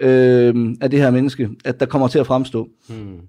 øh, 0.00 0.54
af 0.80 0.90
det 0.90 0.98
her 0.98 1.10
menneske, 1.10 1.48
at 1.64 1.80
der 1.80 1.86
kommer 1.86 2.08
til 2.08 2.18
at 2.18 2.26
fremstå. 2.26 2.68
Hmm. 2.88 3.20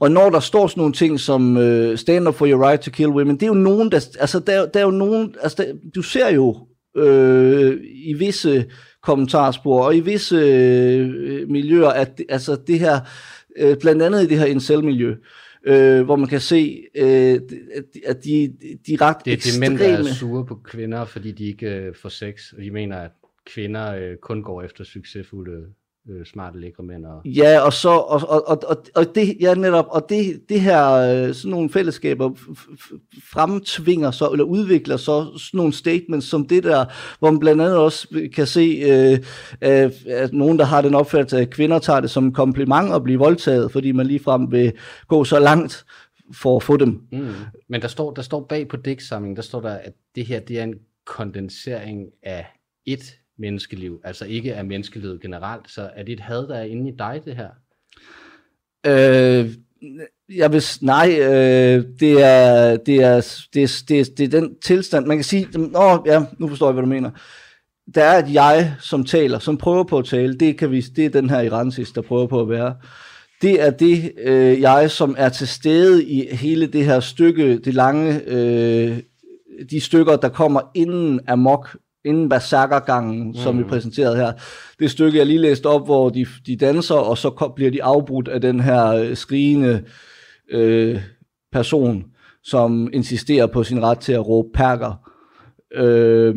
Og 0.00 0.10
når 0.10 0.30
der 0.30 0.40
står 0.40 0.66
sådan 0.66 0.80
nogle 0.80 0.94
ting 0.94 1.20
som 1.20 1.56
uh, 1.56 1.96
stand 1.96 2.28
up 2.28 2.34
for 2.34 2.46
your 2.46 2.68
right 2.68 2.82
to 2.82 2.90
kill 2.90 3.08
women, 3.08 3.34
det 3.34 3.42
er 3.42 3.46
jo 3.46 3.54
nogen, 3.54 3.92
der, 3.92 4.06
altså 4.20 4.38
der, 4.38 4.66
der 4.66 4.80
er 4.80 4.84
jo 4.84 4.90
nogen, 4.90 5.34
altså 5.42 5.62
der, 5.62 5.72
du 5.94 6.02
ser 6.02 6.30
jo 6.30 6.56
øh, 6.96 7.76
i 8.04 8.14
visse 8.14 8.64
kommentarspor, 9.02 9.84
og 9.84 9.96
i 9.96 10.00
visse 10.00 10.36
øh, 10.36 11.48
miljøer, 11.48 11.88
at 11.88 12.20
altså 12.28 12.56
det 12.66 12.78
her, 12.78 13.00
øh, 13.56 13.76
blandt 13.80 14.02
andet 14.02 14.22
i 14.22 14.26
det 14.26 14.38
her 14.38 14.46
incel-miljø, 14.46 15.16
øh, 15.64 16.02
hvor 16.02 16.16
man 16.16 16.28
kan 16.28 16.40
se, 16.40 16.82
øh, 16.94 17.40
at 18.06 18.24
de, 18.24 18.52
de 18.86 18.96
ret 19.00 19.16
Det 19.24 19.30
er 19.30 19.34
ekstreme. 19.34 19.66
de 19.66 19.70
mænd, 19.70 19.78
der 19.78 20.10
er 20.10 20.14
sure 20.14 20.46
på 20.46 20.54
kvinder, 20.54 21.04
fordi 21.04 21.32
de 21.32 21.44
ikke 21.44 21.66
øh, 21.66 21.94
får 21.94 22.08
sex, 22.08 22.52
og 22.52 22.62
de 22.62 22.70
mener, 22.70 22.96
at 22.96 23.10
kvinder 23.46 23.94
øh, 23.94 24.16
kun 24.16 24.42
går 24.42 24.62
efter 24.62 24.84
succesfulde 24.84 25.66
øh, 26.08 26.26
smarte, 26.26 26.60
lækre 26.60 26.82
mænd. 26.82 27.06
Og... 27.06 27.26
Ja, 27.26 27.60
og 27.60 27.72
så 27.72 27.88
og, 27.88 28.20
og, 28.28 28.62
og, 28.68 28.84
og, 28.94 29.14
det 29.14 29.36
ja 29.40 29.54
netop 29.54 29.86
og 29.88 30.06
det 30.08 30.40
det 30.48 30.60
her 30.60 30.92
øh, 30.92 31.34
sådan 31.34 31.50
nogle 31.50 31.70
fællesskaber 31.70 32.30
fremtvinger 33.32 34.10
så 34.10 34.28
eller 34.28 34.44
udvikler 34.44 34.96
så 34.96 35.38
sådan 35.38 35.58
nogle 35.58 35.72
statements 35.72 36.26
som 36.26 36.48
det 36.48 36.64
der, 36.64 36.84
hvor 37.18 37.30
man 37.30 37.40
blandt 37.40 37.62
andet 37.62 37.76
også 37.76 38.28
kan 38.34 38.46
se 38.46 38.60
øh, 38.60 39.12
øh, 39.70 39.90
at 40.06 40.32
nogen 40.32 40.58
der 40.58 40.64
har 40.64 40.82
den 40.82 40.94
opfattelse 40.94 41.38
at 41.38 41.50
kvinder 41.50 41.78
tager 41.78 42.00
det 42.00 42.10
som 42.10 42.24
en 42.24 42.32
kompliment 42.32 42.92
at 42.92 43.02
blive 43.02 43.18
voldtaget, 43.18 43.72
fordi 43.72 43.92
man 43.92 44.06
ligefrem 44.06 44.52
vil 44.52 44.72
gå 45.08 45.24
så 45.24 45.38
langt 45.38 45.84
for 46.34 46.56
at 46.56 46.62
få 46.62 46.76
dem. 46.76 47.00
Mm. 47.12 47.32
Men 47.68 47.82
der 47.82 47.88
står 47.88 48.12
der 48.12 48.22
står 48.22 48.46
bag 48.48 48.68
på 48.68 48.76
digtsamlingen, 48.76 49.36
der 49.36 49.42
står 49.42 49.60
der 49.60 49.74
at 49.74 49.92
det 50.14 50.26
her 50.26 50.40
det 50.40 50.58
er 50.58 50.62
en 50.62 50.74
kondensering 51.06 52.06
af 52.22 52.46
et 52.86 53.19
menneskeliv, 53.40 54.00
altså 54.04 54.24
ikke 54.24 54.54
af 54.54 54.64
menneskelivet 54.64 55.20
generelt. 55.20 55.70
Så 55.70 55.90
er 55.96 56.02
det 56.02 56.12
et 56.12 56.20
had, 56.20 56.48
der 56.48 56.54
er 56.54 56.64
inde 56.64 56.90
i 56.90 56.94
dig, 56.98 57.20
det 57.24 57.36
her? 57.36 57.48
Øh, 58.86 59.54
jeg 60.36 60.52
vil, 60.52 60.62
nej, 60.82 61.18
øh, 61.20 61.84
det, 62.00 62.22
er, 62.22 62.76
det, 62.76 63.02
er, 63.02 63.46
det, 63.54 63.62
er, 63.62 63.82
det, 63.88 64.00
er, 64.00 64.04
det 64.16 64.20
er 64.20 64.40
den 64.40 64.54
tilstand, 64.62 65.06
man 65.06 65.16
kan 65.16 65.24
sige, 65.24 65.48
åh, 65.74 65.98
ja, 66.06 66.22
nu 66.38 66.48
forstår 66.48 66.66
jeg, 66.66 66.72
hvad 66.72 66.82
du 66.82 66.88
mener. 66.88 67.10
Der 67.94 68.04
er 68.04 68.18
et 68.18 68.34
jeg, 68.34 68.74
som 68.80 69.04
taler, 69.04 69.38
som 69.38 69.56
prøver 69.56 69.84
på 69.84 69.98
at 69.98 70.04
tale, 70.04 70.34
det, 70.34 70.58
kan 70.58 70.70
vi, 70.70 70.80
det 70.80 71.04
er 71.04 71.10
den 71.10 71.30
her 71.30 71.40
Iransis, 71.40 71.92
der 71.92 72.02
prøver 72.02 72.26
på 72.26 72.40
at 72.40 72.48
være. 72.48 72.74
Det 73.42 73.62
er 73.62 73.70
det 73.70 74.12
øh, 74.18 74.60
jeg, 74.60 74.90
som 74.90 75.14
er 75.18 75.28
til 75.28 75.48
stede 75.48 76.04
i 76.04 76.34
hele 76.34 76.66
det 76.66 76.84
her 76.84 77.00
stykke, 77.00 77.58
det 77.58 77.74
lange, 77.74 78.20
øh, 78.26 78.98
de 79.70 79.80
stykker, 79.80 80.16
der 80.16 80.28
kommer 80.28 80.60
inden 80.74 81.20
amok 81.28 81.76
inden 82.04 82.28
berserkergangen, 82.28 83.26
mm. 83.26 83.34
som 83.34 83.58
vi 83.58 83.62
mm. 83.62 83.68
præsenterede 83.68 84.16
her. 84.16 84.32
Det 84.78 84.90
stykke, 84.90 85.18
jeg 85.18 85.26
lige 85.26 85.38
læste 85.38 85.66
op, 85.66 85.84
hvor 85.84 86.08
de, 86.08 86.26
de 86.46 86.56
danser, 86.56 86.94
og 86.94 87.18
så 87.18 87.52
bliver 87.56 87.70
de 87.70 87.82
afbrudt 87.82 88.28
af 88.28 88.40
den 88.40 88.60
her 88.60 88.86
øh, 88.86 89.16
skrigende 89.16 89.84
øh, 90.50 91.00
person, 91.52 92.04
som 92.44 92.90
insisterer 92.92 93.46
på 93.46 93.64
sin 93.64 93.82
ret 93.82 93.98
til 93.98 94.12
at 94.12 94.28
råbe 94.28 94.48
perker 94.54 95.10
øh, 95.74 96.36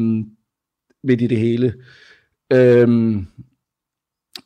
midt 1.04 1.22
i 1.22 1.28
det 1.28 1.38
hele. 1.38 1.74
Øh, 2.54 3.16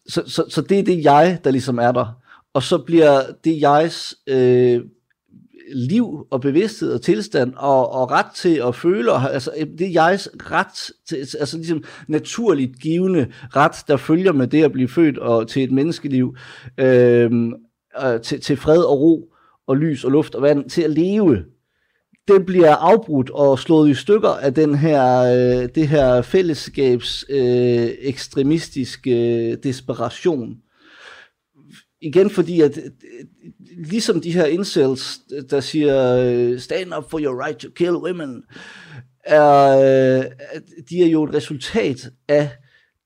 så, 0.07 0.23
så, 0.27 0.45
så 0.49 0.61
det 0.61 0.79
er 0.79 0.83
det 0.83 1.03
jeg, 1.03 1.39
der 1.43 1.51
ligesom 1.51 1.79
er 1.79 1.91
der. 1.91 2.21
Og 2.53 2.63
så 2.63 2.77
bliver 2.77 3.21
det 3.43 3.61
jegs 3.61 4.15
øh, 4.27 4.81
liv 5.75 6.27
og 6.31 6.41
bevidsthed 6.41 6.93
og 6.93 7.01
tilstand 7.01 7.53
og, 7.57 7.93
og 7.93 8.11
ret 8.11 8.31
til 8.35 8.61
at 8.67 8.75
føle, 8.75 9.11
og, 9.11 9.33
altså 9.33 9.51
øh, 9.57 9.67
det 9.79 9.87
er 9.87 10.09
jegs 10.09 10.29
ret, 10.51 10.91
til, 11.07 11.15
altså 11.39 11.57
ligesom 11.57 11.83
naturligt 12.07 12.79
givende 12.79 13.27
ret, 13.55 13.75
der 13.87 13.97
følger 13.97 14.31
med 14.31 14.47
det 14.47 14.63
at 14.63 14.71
blive 14.71 14.87
født 14.87 15.17
og 15.17 15.47
til 15.47 15.63
et 15.63 15.71
menneskeliv, 15.71 16.35
øh, 16.77 17.31
til, 18.23 18.41
til 18.41 18.57
fred 18.57 18.83
og 18.83 18.99
ro 18.99 19.33
og 19.67 19.77
lys 19.77 20.03
og 20.03 20.11
luft 20.11 20.35
og 20.35 20.41
vand, 20.41 20.69
til 20.69 20.81
at 20.81 20.91
leve, 20.91 21.37
det 22.27 22.45
bliver 22.45 22.75
afbrudt 22.75 23.29
og 23.29 23.59
slået 23.59 23.89
i 23.89 23.93
stykker 23.93 24.29
af 24.29 24.53
den 24.53 24.75
her, 24.75 25.19
øh, 25.19 25.69
det 25.75 25.87
her 25.87 26.21
fællesskabs 26.21 27.25
øh, 27.29 27.89
ekstremistiske 27.99 29.51
øh, 29.51 29.57
desperation 29.63 30.57
igen 32.01 32.29
fordi, 32.29 32.61
at 32.61 32.77
øh, 32.77 32.83
ligesom 33.77 34.21
de 34.21 34.31
her 34.31 34.45
incels, 34.45 35.19
der 35.49 35.59
siger, 35.59 36.17
øh, 36.17 36.59
stand 36.59 36.95
up 36.97 37.09
for 37.09 37.19
your 37.19 37.45
right 37.45 37.57
to 37.57 37.69
kill 37.75 37.95
women, 37.95 38.43
er, 39.23 39.77
øh, 39.77 40.25
de 40.89 41.03
er 41.03 41.07
jo 41.07 41.23
et 41.23 41.33
resultat 41.33 42.09
af 42.27 42.49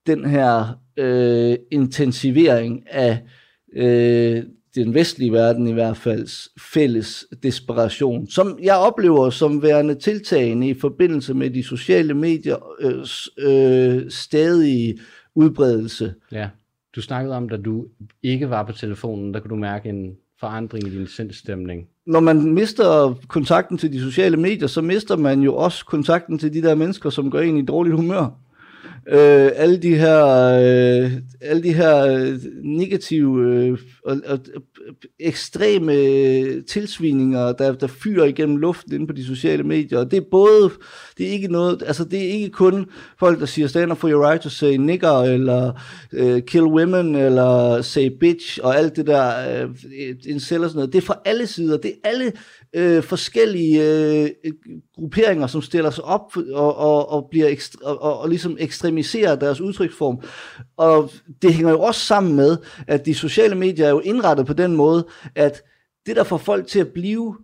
den 0.08 0.26
her 0.26 0.80
øh, 0.98 1.58
intensivering 1.72 2.84
af 2.90 3.20
øh, 3.76 4.44
den 4.76 4.94
vestlige 4.94 5.32
verden 5.32 5.68
i 5.68 5.74
hvert 5.74 5.98
fald 5.98 6.50
fælles 6.60 7.26
desperation, 7.44 8.28
som 8.28 8.60
jeg 8.64 8.76
oplever 8.76 9.30
som 9.30 9.62
værende 9.62 9.96
tiltagende 9.96 10.70
i 10.70 10.74
forbindelse 10.74 11.34
med 11.34 11.50
de 11.50 11.64
sociale 11.64 12.14
medier 12.14 12.58
øh, 12.80 13.06
øh, 13.38 14.12
stadige 14.12 15.00
udbredelse. 15.36 16.14
Ja. 16.32 16.50
Du 16.96 17.02
snakkede 17.02 17.36
om, 17.36 17.50
da 17.50 17.58
du 17.58 17.86
ikke 18.24 18.50
var 18.50 18.64
på 18.64 18.72
telefonen, 18.72 19.34
der 19.34 19.40
kunne 19.40 19.50
du 19.50 19.56
mærke 19.56 19.90
en 19.90 20.16
forandring 20.40 20.88
i 20.88 20.98
din 20.98 21.08
sindstemning. 21.08 21.88
Når 22.06 22.20
man 22.20 22.54
mister 22.54 23.16
kontakten 23.28 23.78
til 23.78 23.94
de 23.94 24.00
sociale 24.00 24.38
medier, 24.38 24.68
så 24.68 24.82
mister 24.82 25.18
man 25.18 25.42
jo 25.42 25.56
også 25.56 25.86
kontakten 25.86 26.40
til 26.40 26.54
de 26.54 26.62
der 26.62 26.76
mennesker, 26.76 27.10
som 27.10 27.32
går 27.32 27.40
ind 27.40 27.58
i 27.58 27.66
dårligt 27.66 27.96
humør 27.96 28.41
øh, 29.08 29.52
alle 29.56 29.78
de 29.78 29.96
her, 29.96 30.26
øh, 30.26 31.12
alle 31.42 31.64
de 31.64 31.74
her 31.74 32.06
øh, 32.06 32.40
negative 32.64 33.48
øh, 33.48 33.78
og, 34.06 34.18
og 34.26 34.40
øh, 34.56 34.94
ekstreme 35.20 35.94
øh, 35.94 36.64
tilsvininger, 36.66 37.52
der, 37.52 37.74
der 37.74 37.88
fyrer 37.88 38.26
igennem 38.26 38.58
luften 38.58 38.94
inde 38.94 39.08
på 39.08 39.14
de 39.14 39.26
sociale 39.26 39.64
medier. 39.64 40.00
Og 40.00 40.12
det 40.12 40.18
er 40.18 40.26
både, 40.32 40.72
det 41.18 41.28
er 41.28 41.32
ikke 41.32 41.48
noget, 41.48 41.84
altså 41.88 42.04
det 42.04 42.20
er 42.20 42.30
ikke 42.30 42.50
kun 42.50 42.86
folk, 43.20 43.40
der 43.40 43.46
siger 43.46 43.68
stand 43.68 43.92
up 43.92 43.98
for 43.98 44.10
your 44.10 44.30
right 44.30 44.42
to 44.42 44.50
say 44.50 44.76
nigger, 44.76 45.22
eller 45.22 45.72
øh, 46.14 46.42
kill 46.42 46.64
women, 46.64 47.16
eller 47.16 47.82
say 47.82 48.10
bitch, 48.20 48.60
og 48.64 48.78
alt 48.78 48.96
det 48.96 49.08
der, 49.08 49.34
øh, 49.64 49.70
incel 50.28 50.64
og 50.64 50.70
sådan 50.70 50.78
noget. 50.78 50.94
Det 50.94 50.98
er 50.98 51.06
fra 51.06 51.20
alle 51.26 51.48
sider. 51.48 51.78
Det 51.78 51.92
er 52.04 52.10
alle 52.10 52.32
øh, 52.74 53.04
forskellige 53.04 53.84
øh, 53.84 54.30
grupperinger, 54.96 55.48
som 55.48 55.62
stiller 55.62 55.90
sig 55.90 56.04
op 56.04 56.38
og, 56.52 56.78
og, 56.78 57.12
og 57.12 57.28
bliver 57.32 57.48
ekstra, 57.48 57.80
og, 57.84 58.20
og 58.20 58.30
ligesom 58.30 58.58
ekstremiserer 58.98 59.36
deres 59.36 59.62
udtryksform. 59.62 60.22
Og 60.78 61.10
det 61.42 61.54
hænger 61.54 61.72
jo 61.72 61.82
også 61.82 62.02
sammen 62.02 62.36
med, 62.36 62.58
at 62.88 63.06
de 63.06 63.14
sociale 63.14 63.56
medier 63.56 63.86
er 63.86 63.90
jo 63.90 64.00
indrettet 64.00 64.46
på 64.46 64.54
den 64.54 64.76
måde, 64.76 65.08
at 65.36 65.62
det 66.06 66.16
der 66.16 66.24
får 66.24 66.38
folk 66.38 66.68
til 66.68 66.80
at 66.80 66.88
blive 66.88 67.38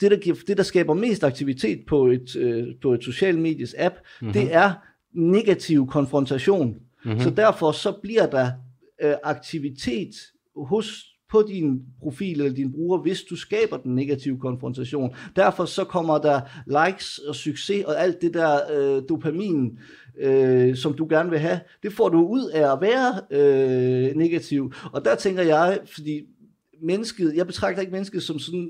det 0.00 0.10
der, 0.10 0.16
giver, 0.16 0.36
det, 0.46 0.56
der 0.56 0.62
skaber 0.62 0.94
mest 0.94 1.24
aktivitet 1.24 1.80
på 1.88 2.06
et, 2.06 2.36
øh, 2.36 2.66
på 2.82 2.94
et 2.94 3.04
social 3.04 3.38
medies 3.38 3.74
app, 3.78 3.94
mm-hmm. 3.94 4.32
det 4.32 4.54
er 4.54 4.72
negativ 5.12 5.86
konfrontation. 5.86 6.76
Mm-hmm. 7.04 7.20
Så 7.20 7.30
derfor 7.30 7.72
så 7.72 7.92
bliver 8.02 8.26
der 8.26 8.50
øh, 9.02 9.14
aktivitet 9.24 10.14
hos 10.56 11.06
på 11.30 11.44
din 11.48 11.82
profil 12.02 12.40
eller 12.40 12.54
din 12.54 12.72
bruger, 12.72 12.98
hvis 12.98 13.22
du 13.22 13.36
skaber 13.36 13.76
den 13.76 13.94
negative 13.94 14.38
konfrontation. 14.38 15.14
Derfor 15.36 15.64
så 15.64 15.84
kommer 15.84 16.18
der 16.18 16.40
likes 16.66 17.18
og 17.18 17.34
succes 17.34 17.84
og 17.84 18.02
alt 18.02 18.22
det 18.22 18.34
der 18.34 18.58
øh, 18.72 19.02
dopamin, 19.08 19.78
øh, 20.20 20.76
som 20.76 20.94
du 20.94 21.06
gerne 21.10 21.30
vil 21.30 21.38
have, 21.38 21.60
det 21.82 21.92
får 21.92 22.08
du 22.08 22.26
ud 22.26 22.50
af 22.50 22.72
at 22.72 22.80
være 22.80 23.20
øh, 23.30 24.16
negativ. 24.16 24.72
Og 24.92 25.04
der 25.04 25.14
tænker 25.14 25.42
jeg, 25.42 25.80
fordi 25.94 26.26
mennesket, 26.82 27.34
jeg 27.34 27.46
betragter 27.46 27.80
ikke 27.80 27.92
mennesket 27.92 28.22
som 28.22 28.38
sådan 28.38 28.68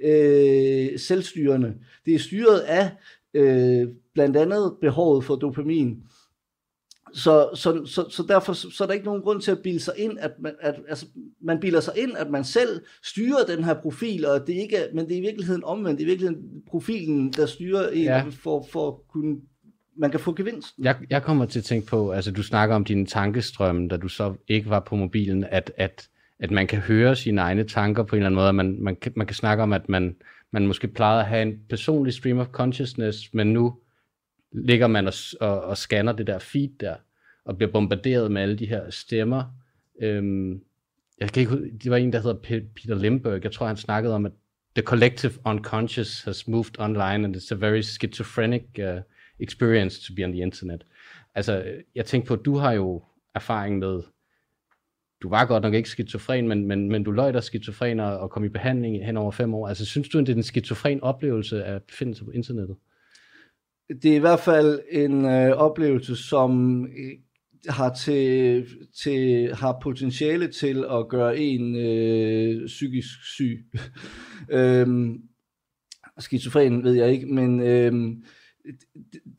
100% 0.00 0.06
øh, 0.08 0.98
selvstyrende. 0.98 1.74
Det 2.06 2.14
er 2.14 2.18
styret 2.18 2.58
af 2.58 2.90
øh, 3.34 3.88
blandt 4.14 4.36
andet 4.36 4.72
behovet 4.80 5.24
for 5.24 5.36
dopamin. 5.36 5.96
Så, 7.14 7.48
så, 7.54 7.84
så, 7.84 8.10
så 8.10 8.24
derfor 8.28 8.52
så, 8.52 8.84
er 8.84 8.86
der 8.86 8.94
ikke 8.94 9.06
nogen 9.06 9.22
grund 9.22 9.40
til 9.40 9.50
at 9.50 9.62
bilde 9.62 9.80
sig 9.80 9.94
ind, 9.96 10.18
at 10.18 10.30
man, 10.40 10.52
at, 10.60 10.74
altså, 10.88 11.06
man 11.42 11.60
bilder 11.60 11.80
sig 11.80 11.94
ind, 11.96 12.16
at 12.16 12.30
man 12.30 12.44
selv 12.44 12.80
styrer 13.04 13.44
den 13.48 13.64
her 13.64 13.74
profil, 13.74 14.26
og 14.26 14.46
det 14.46 14.52
ikke 14.52 14.76
er, 14.76 14.94
men 14.94 15.08
det 15.08 15.14
er 15.14 15.18
i 15.18 15.20
virkeligheden 15.20 15.64
omvendt. 15.64 15.98
Det 15.98 16.04
er 16.04 16.06
i 16.06 16.10
virkeligheden 16.10 16.62
profilen, 16.66 17.32
der 17.32 17.46
styrer 17.46 17.88
en 17.88 18.02
ja. 18.02 18.24
for, 18.30 18.66
for 18.70 18.88
at 18.88 18.94
kunne 19.08 19.36
man 19.98 20.10
kan 20.10 20.20
få 20.20 20.34
gevinst. 20.34 20.74
Jeg, 20.78 20.96
jeg 21.10 21.22
kommer 21.22 21.46
til 21.46 21.58
at 21.58 21.64
tænke 21.64 21.86
på, 21.86 22.10
altså 22.10 22.30
du 22.30 22.42
snakker 22.42 22.76
om 22.76 22.84
dine 22.84 23.06
tankestrømme, 23.06 23.88
da 23.88 23.96
du 23.96 24.08
så 24.08 24.34
ikke 24.48 24.70
var 24.70 24.80
på 24.80 24.96
mobilen, 24.96 25.44
at, 25.44 25.72
at, 25.76 26.08
at 26.38 26.50
man 26.50 26.66
kan 26.66 26.78
høre 26.78 27.16
sine 27.16 27.40
egne 27.40 27.64
tanker 27.64 28.02
på 28.02 28.16
en 28.16 28.18
eller 28.18 28.26
anden 28.26 28.36
måde, 28.36 28.48
at 28.48 28.54
man, 28.54 28.82
man, 28.82 28.96
kan, 28.96 29.12
man 29.16 29.26
kan 29.26 29.34
snakke 29.34 29.62
om, 29.62 29.72
at 29.72 29.88
man, 29.88 30.16
man 30.50 30.66
måske 30.66 30.88
plejede 30.88 31.20
at 31.20 31.26
have 31.26 31.42
en 31.42 31.60
personlig 31.68 32.14
stream 32.14 32.38
of 32.38 32.46
consciousness, 32.46 33.34
men 33.34 33.52
nu 33.52 33.78
ligger 34.52 34.86
man 34.86 35.06
og, 35.06 35.14
og, 35.40 35.60
og 35.60 35.76
scanner 35.76 36.12
det 36.12 36.26
der 36.26 36.38
feed 36.38 36.70
der, 36.80 36.94
og 37.44 37.56
bliver 37.56 37.72
bombarderet 37.72 38.30
med 38.32 38.42
alle 38.42 38.58
de 38.58 38.66
her 38.66 38.90
stemmer. 38.90 39.44
Øhm, 40.02 40.60
jeg 41.20 41.30
kan 41.32 41.40
ikke, 41.40 41.56
det 41.82 41.90
var 41.90 41.96
en, 41.96 42.12
der 42.12 42.20
hedder 42.20 42.66
Peter 42.76 42.94
Limburg. 42.94 43.44
Jeg 43.44 43.52
tror, 43.52 43.66
han 43.66 43.76
snakkede 43.76 44.14
om, 44.14 44.26
at 44.26 44.32
the 44.76 44.82
collective 44.82 45.32
unconscious 45.44 46.22
has 46.22 46.48
moved 46.48 46.78
online, 46.80 47.24
and 47.24 47.36
it's 47.36 47.52
a 47.52 47.56
very 47.56 47.80
schizophrenic 47.80 48.62
uh, 48.78 49.00
experience 49.40 50.06
to 50.06 50.14
be 50.16 50.24
on 50.24 50.32
the 50.32 50.42
internet. 50.42 50.84
Altså, 51.34 51.64
jeg 51.94 52.06
tænkte 52.06 52.28
på, 52.28 52.34
at 52.34 52.44
du 52.44 52.56
har 52.56 52.72
jo 52.72 53.02
erfaring 53.34 53.78
med, 53.78 54.02
du 55.22 55.28
var 55.28 55.44
godt 55.44 55.62
nok 55.62 55.74
ikke 55.74 55.88
skizofren, 55.88 56.48
men, 56.48 56.66
men, 56.66 56.88
men 56.88 57.04
du 57.04 57.10
løj 57.10 57.32
dig 57.32 57.42
skizofren 57.42 58.00
og, 58.00 58.18
og 58.18 58.30
kom 58.30 58.44
i 58.44 58.48
behandling 58.48 59.06
hen 59.06 59.16
over 59.16 59.30
fem 59.30 59.54
år. 59.54 59.68
Altså, 59.68 59.84
synes 59.84 60.08
du, 60.08 60.18
at 60.18 60.26
det 60.26 60.32
er 60.32 60.36
en 60.36 60.42
skizofren 60.42 61.02
oplevelse 61.02 61.64
at 61.64 61.82
befinde 61.82 62.14
sig 62.14 62.24
på 62.24 62.30
internettet? 62.30 62.76
det 63.88 64.10
er 64.10 64.16
i 64.16 64.18
hvert 64.18 64.40
fald 64.40 64.80
en 64.90 65.24
øh, 65.24 65.50
oplevelse, 65.50 66.16
som 66.16 66.84
øh, 66.84 67.10
har 67.68 67.94
til, 67.94 68.66
til 69.02 69.50
har 69.54 69.78
potentiale 69.82 70.48
til 70.48 70.84
at 70.90 71.08
gøre 71.08 71.38
en 71.38 71.76
øh, 71.76 72.66
psykisk 72.66 73.08
syg. 73.34 73.66
øhm, 74.52 75.20
skizofren 76.18 76.84
ved 76.84 76.92
jeg 76.92 77.12
ikke, 77.12 77.26
men 77.26 77.60
øhm, 77.60 78.24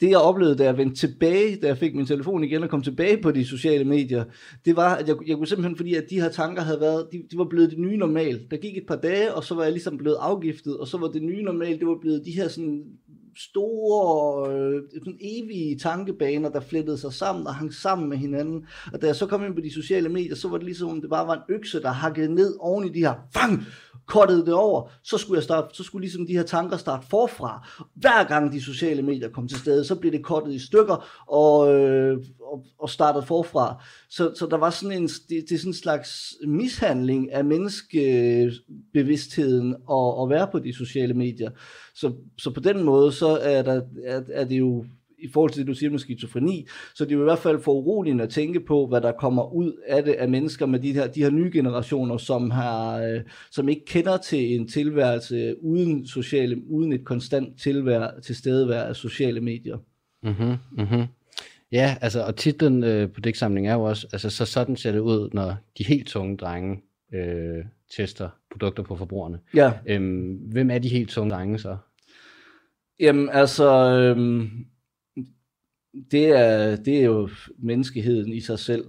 det 0.02 0.10
jeg 0.10 0.18
oplevede, 0.18 0.56
da 0.58 0.64
jeg 0.64 0.78
vendte 0.78 0.96
tilbage, 0.96 1.56
da 1.56 1.68
jeg 1.68 1.78
fik 1.78 1.96
min 1.96 2.06
telefon 2.06 2.44
igen 2.44 2.64
og 2.64 2.70
kom 2.70 2.82
tilbage 2.82 3.22
på 3.22 3.32
de 3.32 3.46
sociale 3.46 3.86
medier, 3.86 4.24
det 4.66 4.76
var, 4.76 4.96
at 4.96 5.08
jeg, 5.08 5.16
jeg 5.28 5.38
kunne 5.38 5.48
simpelthen, 5.48 5.78
fordi 5.78 5.96
at 5.96 6.06
de 6.10 6.22
her 6.22 6.30
tanker 6.30 6.62
havde 6.62 6.80
været, 6.80 7.08
de, 7.12 7.24
de 7.32 7.38
var 7.38 7.48
blevet 7.50 7.70
det 7.70 7.80
nye 7.80 7.98
normal. 7.98 8.48
Der 8.52 8.58
gik 8.58 8.78
et 8.78 8.88
par 8.88 8.96
dage, 8.96 9.34
og 9.34 9.44
så 9.44 9.56
var 9.56 9.64
jeg 9.64 9.72
ligesom 9.72 9.98
blevet 9.98 10.18
afgiftet, 10.20 10.78
og 10.78 10.88
så 10.88 10.98
var 10.98 11.08
det 11.08 11.24
nye 11.24 11.44
normal, 11.44 11.80
det 11.80 11.88
var 11.88 11.98
blevet 12.02 12.26
de 12.26 12.32
her 12.32 12.48
sådan 12.48 12.84
store, 13.38 14.54
øh, 14.54 14.82
sådan 14.94 15.18
evige 15.22 15.78
tankebaner, 15.78 16.50
der 16.50 16.60
flettede 16.60 16.98
sig 16.98 17.14
sammen 17.14 17.48
og 17.48 17.56
hang 17.56 17.74
sammen 17.74 18.10
med 18.10 18.18
hinanden. 18.18 18.66
Og 18.94 19.02
da 19.02 19.08
jeg 19.08 19.16
så 19.16 19.26
kom 19.26 19.46
ind 19.46 19.56
på 19.56 19.62
de 19.62 19.74
sociale 19.74 20.10
medier, 20.10 20.36
så 20.36 20.48
var 20.48 20.58
det 20.58 20.66
ligesom, 20.66 21.02
det 21.02 21.10
bare 21.10 21.28
var 21.28 21.36
en 21.36 21.56
økse, 21.56 21.82
der 21.82 21.90
hakkede 21.90 22.34
ned 22.36 22.56
oven 22.60 22.86
i 22.86 22.90
de 22.90 23.00
her, 23.00 23.14
fang, 23.34 23.64
kottede 24.10 24.46
det 24.46 24.54
over, 24.54 24.92
så 25.04 25.18
skulle, 25.18 25.38
jeg 25.38 25.44
starte, 25.44 25.76
så 25.76 25.84
skulle 25.84 26.04
ligesom 26.04 26.28
de 26.28 26.34
her 26.34 26.44
tanker 26.44 26.78
starte 26.78 27.08
forfra. 27.10 27.68
Hver 27.96 28.28
gang 28.28 28.52
de 28.52 28.62
sociale 28.62 29.02
medier 29.02 29.30
kom 29.30 29.48
til 29.48 29.58
stede, 29.58 29.86
så 29.86 29.96
blev 29.96 30.12
det 30.12 30.24
kottet 30.24 30.54
i 30.54 30.60
stykker 30.60 31.24
og, 31.28 31.74
øh, 31.74 32.18
og, 32.42 32.66
og 32.80 32.90
startet 32.90 33.28
forfra. 33.28 33.84
Så, 34.10 34.32
så 34.36 34.46
der 34.46 34.58
var 34.58 34.70
sådan 34.70 35.02
en, 35.02 35.08
det, 35.08 35.30
det 35.30 35.52
er 35.52 35.58
sådan 35.58 35.70
en 35.70 35.74
slags 35.74 36.36
mishandling 36.48 37.32
af 37.32 37.46
menneskebevidstheden 37.46 39.76
at, 39.92 40.14
at 40.22 40.30
være 40.30 40.48
på 40.52 40.60
de 40.60 40.74
sociale 40.74 41.14
medier. 41.14 41.52
Så, 41.96 42.14
så 42.38 42.52
på 42.52 42.60
den 42.60 42.84
måde, 42.84 43.12
så 43.12 43.38
er, 43.42 43.62
der, 43.62 43.82
er, 44.06 44.22
er 44.34 44.46
det 44.46 44.60
jo 44.60 44.86
i 45.22 45.28
forhold 45.34 45.52
til 45.52 45.60
det, 45.60 45.68
du 45.68 45.74
siger 45.74 45.90
med 45.90 46.00
skizofreni, 46.00 46.68
så 46.96 47.06
det 47.06 47.12
er 47.12 47.16
jo 47.16 47.22
i 47.22 47.24
hvert 47.24 47.40
fald 47.40 47.60
for 47.60 47.74
uroligende 47.74 48.24
at 48.24 48.30
tænke 48.30 48.60
på, 48.60 48.88
hvad 48.88 49.02
der 49.02 49.12
kommer 49.12 49.54
ud 49.54 49.74
af 49.88 50.04
det 50.04 50.14
af 50.14 50.30
mennesker 50.30 50.66
med 50.66 50.80
de 50.80 50.94
her, 50.94 51.08
de 51.08 51.24
her 51.24 51.30
nye 51.30 51.52
generationer, 51.54 52.18
som, 52.18 52.52
har, 52.52 53.02
øh, 53.02 53.22
som 53.52 53.70
ikke 53.70 53.86
kender 53.86 54.18
til 54.18 54.56
en 54.56 54.68
tilværelse 54.68 55.56
uden, 55.64 56.08
sociale, 56.08 56.70
uden 56.70 56.94
et 56.94 57.06
konstant 57.06 57.60
tilvær, 57.62 58.20
tilstedevær 58.24 58.82
af 58.82 58.96
sociale 58.96 59.42
medier. 59.42 59.78
Mm-hmm, 60.24 60.56
mm-hmm. 60.78 61.06
Ja, 61.72 61.98
altså, 62.02 62.26
og 62.26 62.36
titlen 62.36 62.84
øh, 62.84 63.12
på 63.12 63.22
digtsamlingen 63.22 63.72
er 63.72 63.76
jo 63.76 63.84
også, 63.84 64.08
altså, 64.14 64.30
så 64.30 64.46
sådan 64.46 64.76
ser 64.76 64.92
det 64.92 65.00
ud, 65.00 65.30
når 65.34 65.56
de 65.78 65.84
helt 65.84 66.08
tunge 66.08 66.38
drenge 66.38 66.82
øh, 67.14 67.66
tester 67.98 68.30
produkter 68.52 68.84
på 68.84 68.96
forbrugerne. 68.96 69.40
Ja. 69.56 69.72
Øhm, 69.86 70.34
hvem 70.52 70.72
er 70.72 70.80
de 70.80 70.90
helt 70.90 71.10
tunge 71.10 71.32
drenge 71.32 71.60
så? 71.60 71.78
Jamen, 73.00 73.30
altså, 73.30 73.72
øhm, 73.92 74.50
det, 76.12 76.26
er, 76.26 76.76
det 76.76 77.00
er 77.00 77.06
jo 77.06 77.30
menneskeheden 77.58 78.34
i 78.34 78.40
sig 78.40 78.60
selv. 78.60 78.86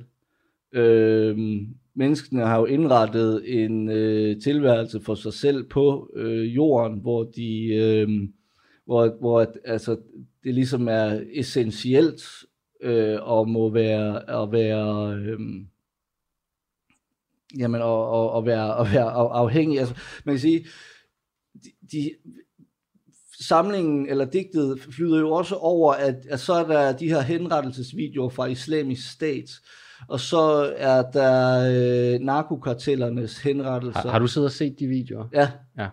Øhm, 0.72 1.68
menneskene 1.94 2.42
har 2.42 2.58
jo 2.58 2.64
indrettet 2.64 3.62
en 3.62 3.88
øh, 3.88 4.40
tilværelse 4.40 5.00
for 5.00 5.14
sig 5.14 5.32
selv 5.32 5.64
på 5.64 6.10
øh, 6.14 6.54
jorden, 6.54 6.98
hvor 6.98 7.24
de, 7.24 7.66
øh, 7.74 8.08
hvor, 8.84 9.18
hvor 9.20 9.52
altså, 9.64 9.96
det 10.44 10.54
ligesom 10.54 10.88
er 10.88 11.20
essentielt 11.32 12.22
øh, 12.82 13.18
og 13.22 13.48
må 13.48 13.70
være 13.70 14.42
at 14.42 14.52
være 14.52 15.14
øh, 15.14 15.40
jamen 17.58 17.82
og, 17.82 18.08
og, 18.08 18.30
og 18.30 18.46
være 18.46 18.74
og 18.74 18.86
være 18.92 19.10
afhængig. 19.12 19.78
Altså, 19.78 19.94
man 20.24 20.34
kan 20.34 20.40
sige, 20.40 20.66
de, 21.64 21.70
de, 21.92 22.10
samlingen 23.40 24.08
eller 24.08 24.24
digtet 24.24 24.80
flyder 24.90 25.18
jo 25.18 25.30
også 25.30 25.54
over, 25.54 25.92
at, 25.92 26.26
at 26.30 26.40
så 26.40 26.52
er 26.52 26.66
der 26.66 26.96
de 26.96 27.08
her 27.08 27.20
henrettelsesvideoer 27.20 28.28
fra 28.28 28.46
islamisk 28.46 29.12
stat, 29.12 29.50
og 30.08 30.20
så 30.20 30.74
er 30.76 31.02
der 31.02 32.14
øh, 32.14 32.20
narkokartellernes 32.20 33.38
henrettelser. 33.38 34.00
Har, 34.00 34.10
har 34.10 34.18
du 34.18 34.26
siddet 34.26 34.46
og 34.46 34.52
set 34.52 34.76
de 34.78 34.86
videoer? 34.86 35.28
Ja. 35.32 35.48
Ja. 35.78 35.88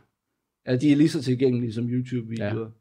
Ja, 0.68 0.76
de 0.76 0.92
er 0.92 0.96
lige 0.96 1.10
så 1.10 1.24
tilgængelige 1.24 1.74
som 1.74 1.90
YouTube-videoer. 1.90 2.60
Ja. 2.60 2.72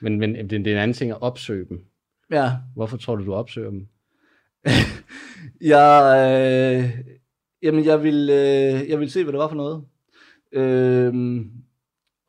Men, 0.00 0.18
men 0.18 0.34
det, 0.34 0.50
det 0.50 0.66
er 0.66 0.72
en 0.72 0.82
anden 0.82 0.94
ting 0.94 1.10
at 1.10 1.22
opsøge 1.22 1.66
dem. 1.68 1.84
Ja. 2.30 2.52
Hvorfor 2.74 2.96
tror 2.96 3.16
du, 3.16 3.24
du 3.24 3.34
opsøger 3.34 3.70
dem? 3.70 3.86
jeg, 5.60 6.82
øh, 6.84 7.04
jamen, 7.62 7.84
jeg 7.84 8.02
vil, 8.02 8.30
øh, 8.30 8.88
jeg 8.88 9.00
vil 9.00 9.10
se, 9.10 9.22
hvad 9.22 9.32
det 9.32 9.38
var 9.38 9.48
for 9.48 9.56
noget. 9.56 9.84
Øh, 10.52 11.14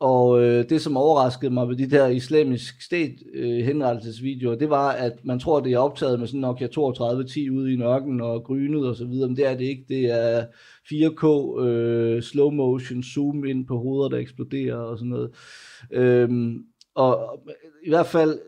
og 0.00 0.42
øh, 0.42 0.68
det, 0.68 0.80
som 0.80 0.96
overraskede 0.96 1.50
mig 1.50 1.68
ved 1.68 1.76
de 1.76 1.90
der 1.90 2.06
islamisk 2.06 2.82
stat 2.82 3.10
øh, 3.34 3.64
henrettelsesvideoer, 3.64 4.54
det 4.54 4.70
var, 4.70 4.90
at 4.90 5.24
man 5.24 5.40
tror, 5.40 5.60
det 5.60 5.72
er 5.72 5.78
optaget 5.78 6.18
med 6.18 6.26
sådan 6.26 6.40
Nokia 6.40 6.66
3210 6.66 7.50
ude 7.50 7.72
i 7.72 7.76
nørken 7.76 8.20
og 8.20 8.44
grynet 8.44 8.88
og 8.88 8.96
så 8.96 9.04
videre, 9.04 9.28
men 9.28 9.36
det 9.36 9.46
er 9.46 9.56
det 9.56 9.64
ikke. 9.64 9.84
Det 9.88 10.10
er 10.10 10.44
4K 10.92 11.60
øh, 11.64 12.22
slow 12.22 12.50
motion 12.50 13.02
zoom 13.02 13.44
ind 13.44 13.66
på 13.66 13.78
hoveder, 13.78 14.08
der 14.08 14.18
eksploderer 14.18 14.76
og 14.76 14.98
sådan 14.98 15.10
noget. 15.10 15.30
Øhm, 15.92 16.64
og 16.94 17.40
øh, 17.46 17.54
i 17.86 17.88
hvert 17.88 18.06
fald, 18.06 18.38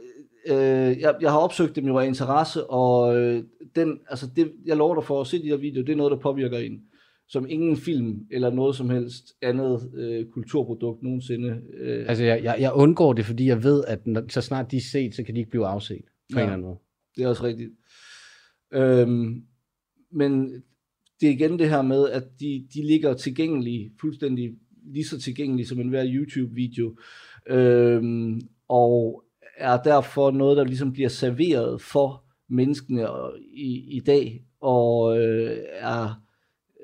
øh, 0.46 1.00
jeg, 1.00 1.14
jeg 1.20 1.30
har 1.30 1.38
opsøgt 1.38 1.76
dem 1.76 1.86
jo 1.86 1.98
af 1.98 2.06
interesse, 2.06 2.70
og 2.70 3.16
øh, 3.16 3.42
den, 3.76 3.98
altså 4.10 4.26
det, 4.36 4.52
jeg 4.66 4.76
lover 4.76 4.94
dig 4.94 5.04
for 5.04 5.20
at 5.20 5.26
se 5.26 5.42
de 5.42 5.48
her 5.48 5.56
videoer, 5.56 5.84
det 5.84 5.92
er 5.92 5.96
noget, 5.96 6.12
der 6.12 6.18
påvirker 6.18 6.58
en 6.58 6.80
som 7.32 7.46
ingen 7.48 7.76
film 7.76 8.26
eller 8.30 8.50
noget 8.50 8.76
som 8.76 8.90
helst 8.90 9.34
andet 9.42 9.90
øh, 9.94 10.26
kulturprodukt 10.26 11.02
nogensinde. 11.02 11.60
Øh. 11.74 12.04
Altså 12.08 12.24
jeg, 12.24 12.44
jeg, 12.44 12.56
jeg 12.60 12.72
undgår 12.74 13.12
det, 13.12 13.24
fordi 13.24 13.46
jeg 13.46 13.64
ved, 13.64 13.84
at 13.88 14.06
når, 14.06 14.22
så 14.28 14.40
snart 14.40 14.70
de 14.70 14.76
er 14.76 14.80
set, 14.92 15.14
så 15.14 15.22
kan 15.22 15.34
de 15.34 15.40
ikke 15.40 15.50
blive 15.50 15.66
afset 15.66 16.02
på 16.32 16.38
ja, 16.38 16.40
en 16.40 16.42
eller 16.42 16.52
anden 16.52 16.66
måde. 16.66 16.78
Det 17.16 17.24
er 17.24 17.28
også 17.28 17.44
rigtigt. 17.44 17.70
Øhm, 18.72 19.42
men 20.12 20.62
det 21.20 21.28
er 21.28 21.32
igen 21.32 21.58
det 21.58 21.68
her 21.68 21.82
med, 21.82 22.08
at 22.08 22.24
de, 22.40 22.66
de 22.74 22.86
ligger 22.86 23.14
tilgængelige, 23.14 23.92
fuldstændig 24.00 24.54
lige 24.84 25.04
så 25.04 25.20
tilgængelige 25.20 25.66
som 25.66 25.80
enhver 25.80 26.04
YouTube-video, 26.06 26.96
øhm, 27.46 28.40
og 28.68 29.24
er 29.56 29.82
derfor 29.82 30.30
noget, 30.30 30.56
der 30.56 30.64
ligesom 30.64 30.92
bliver 30.92 31.08
serveret 31.08 31.80
for 31.80 32.24
menneskene 32.48 33.06
i, 33.54 33.96
i 33.96 34.00
dag, 34.00 34.44
og 34.60 35.18
øh, 35.18 35.58
er 35.72 36.22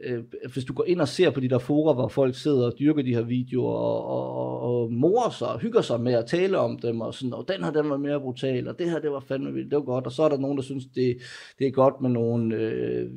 øh, 0.05 0.25
hvis 0.53 0.65
du 0.65 0.73
går 0.73 0.85
ind 0.85 1.01
og 1.01 1.09
ser 1.09 1.31
på 1.31 1.41
de 1.41 1.49
der 1.49 1.59
forer, 1.59 1.95
hvor 1.95 2.09
folk 2.09 2.35
sidder 2.35 2.67
og 2.67 2.75
dyrker 2.79 3.03
de 3.03 3.15
her 3.15 3.23
videoer, 3.23 3.75
og, 3.75 4.07
og, 4.07 4.61
og 4.61 4.93
morer 4.93 5.31
sig 5.31 5.49
og 5.49 5.59
hygger 5.59 5.81
sig 5.81 6.01
med 6.01 6.13
at 6.13 6.27
tale 6.27 6.59
om 6.59 6.79
dem, 6.79 7.01
og 7.01 7.15
sådan, 7.15 7.33
og 7.33 7.49
den 7.49 7.65
her, 7.65 7.71
den 7.71 7.91
var 7.91 7.97
mere 7.97 8.21
brutal, 8.21 8.69
og 8.69 8.79
det 8.79 8.91
her, 8.91 8.99
det 8.99 9.11
var 9.11 9.21
fandme 9.21 9.53
vildt, 9.53 9.71
det 9.71 9.77
var 9.77 9.85
godt, 9.85 10.07
og 10.07 10.13
så 10.13 10.23
er 10.23 10.29
der 10.29 10.39
nogen, 10.39 10.57
der 10.57 10.63
synes, 10.63 10.85
det, 10.95 11.17
det 11.59 11.67
er 11.67 11.71
godt 11.71 12.01
med 12.01 12.11
nogen, 12.11 12.53
øh, 12.53 13.11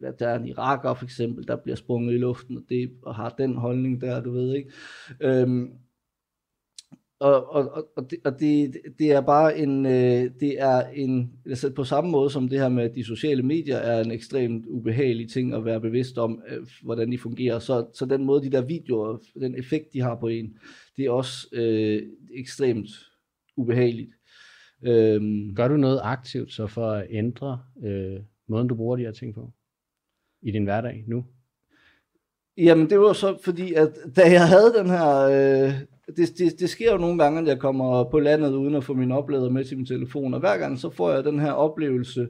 hvad 0.00 0.12
der 0.18 0.28
er 0.28 0.38
en 0.38 0.46
iraker 0.46 0.94
for 0.94 1.04
eksempel, 1.04 1.48
der 1.48 1.56
bliver 1.56 1.76
sprunget 1.76 2.14
i 2.14 2.18
luften, 2.18 2.56
og, 2.56 2.62
det, 2.68 2.90
og 3.02 3.14
har 3.14 3.34
den 3.38 3.56
holdning 3.56 4.00
der, 4.00 4.22
du 4.22 4.32
ved 4.32 4.54
ikke. 4.54 4.70
Øhm, 5.20 5.70
og, 7.20 7.52
og, 7.52 7.88
og, 7.96 8.10
det, 8.10 8.18
og 8.24 8.40
det, 8.40 8.76
det 8.98 9.12
er 9.12 9.20
bare 9.20 9.58
en, 9.58 9.86
øh, 9.86 10.30
det 10.40 10.60
er 10.60 10.86
en, 10.86 11.32
altså 11.46 11.70
på 11.70 11.84
samme 11.84 12.10
måde 12.10 12.30
som 12.30 12.48
det 12.48 12.60
her 12.60 12.68
med, 12.68 12.84
at 12.84 12.94
de 12.94 13.04
sociale 13.04 13.42
medier 13.42 13.76
er 13.76 14.00
en 14.04 14.10
ekstremt 14.10 14.66
ubehagelig 14.66 15.30
ting 15.30 15.54
at 15.54 15.64
være 15.64 15.80
bevidst 15.80 16.18
om, 16.18 16.42
øh, 16.48 16.66
hvordan 16.82 17.12
de 17.12 17.18
fungerer. 17.18 17.58
Så, 17.58 17.86
så 17.94 18.06
den 18.06 18.24
måde, 18.24 18.42
de 18.42 18.50
der 18.50 18.60
videoer, 18.62 19.18
den 19.40 19.54
effekt, 19.54 19.92
de 19.92 20.00
har 20.00 20.14
på 20.14 20.28
en, 20.28 20.58
det 20.96 21.04
er 21.04 21.10
også 21.10 21.48
øh, 21.52 22.02
ekstremt 22.34 22.88
ubehageligt. 23.56 24.10
Øhm, 24.82 25.54
Gør 25.54 25.68
du 25.68 25.76
noget 25.76 26.00
aktivt 26.02 26.52
så 26.52 26.66
for 26.66 26.86
at 26.86 27.06
ændre 27.10 27.60
øh, 27.84 28.20
måden, 28.48 28.68
du 28.68 28.74
bruger 28.74 28.96
de 28.96 29.02
her 29.02 29.12
ting 29.12 29.34
på 29.34 29.52
i 30.42 30.50
din 30.50 30.64
hverdag 30.64 31.04
nu? 31.06 31.24
Jamen, 32.56 32.90
det 32.90 33.00
var 33.00 33.12
så 33.12 33.38
fordi, 33.44 33.74
at 33.74 33.88
da 34.16 34.22
jeg 34.22 34.48
havde 34.48 34.74
den 34.78 34.86
her... 34.86 35.16
Øh, 35.20 35.72
det, 36.16 36.38
det, 36.38 36.60
det 36.60 36.68
sker 36.68 36.92
jo 36.92 36.98
nogle 36.98 37.22
gange, 37.22 37.40
at 37.40 37.46
jeg 37.46 37.58
kommer 37.58 38.04
på 38.04 38.18
landet 38.18 38.52
uden 38.52 38.74
at 38.74 38.84
få 38.84 38.94
min 38.94 39.12
oplader 39.12 39.50
med 39.50 39.64
til 39.64 39.76
min 39.76 39.86
telefon, 39.86 40.34
og 40.34 40.40
hver 40.40 40.58
gang 40.58 40.78
så 40.78 40.90
får 40.90 41.12
jeg 41.12 41.24
den 41.24 41.38
her 41.38 41.52
oplevelse 41.52 42.28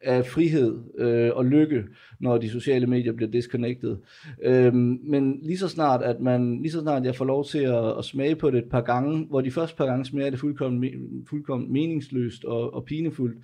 af 0.00 0.26
frihed 0.26 0.78
øh, 0.98 1.30
og 1.34 1.44
lykke, 1.44 1.84
når 2.20 2.38
de 2.38 2.50
sociale 2.50 2.86
medier 2.86 3.12
bliver 3.12 3.30
disconnected. 3.30 3.96
Øhm, 4.42 4.98
men 5.02 5.38
lige 5.42 5.58
så 5.58 5.68
snart, 5.68 6.02
at 6.02 6.20
man, 6.20 6.62
lige 6.62 6.72
så 6.72 6.80
snart 6.80 7.04
jeg 7.04 7.16
får 7.16 7.24
lov 7.24 7.44
til 7.44 7.58
at, 7.58 7.98
at 7.98 8.04
smage 8.04 8.36
på 8.36 8.50
det 8.50 8.58
et 8.58 8.70
par 8.70 8.80
gange, 8.80 9.26
hvor 9.30 9.40
de 9.40 9.50
første 9.50 9.76
par 9.76 9.86
gange 9.86 10.04
smager 10.04 10.30
det 10.30 10.38
fuldkommen, 10.38 10.84
fuldkommen 11.30 11.72
meningsløst 11.72 12.44
og, 12.44 12.74
og 12.74 12.84
pinefuldt, 12.84 13.38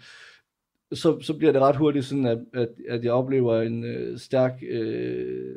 så, 0.93 1.21
så 1.21 1.35
bliver 1.35 1.53
det 1.53 1.61
ret 1.61 1.77
hurtigt 1.77 2.05
sådan, 2.05 2.27
at, 2.27 2.39
at, 2.55 2.69
at 2.89 3.05
jeg 3.05 3.13
oplever 3.13 3.63
en 3.63 3.85
øh, 3.85 4.19
stærk 4.19 4.63
øh, 4.71 5.55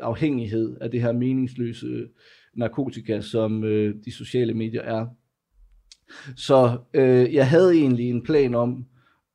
afhængighed 0.00 0.76
af 0.80 0.90
det 0.90 1.02
her 1.02 1.12
meningsløse 1.12 2.08
narkotika, 2.56 3.20
som 3.20 3.64
øh, 3.64 3.94
de 4.04 4.12
sociale 4.12 4.54
medier 4.54 4.82
er. 4.82 5.06
Så 6.36 6.78
øh, 6.94 7.34
jeg 7.34 7.48
havde 7.48 7.74
egentlig 7.74 8.10
en 8.10 8.22
plan 8.22 8.54
om, 8.54 8.86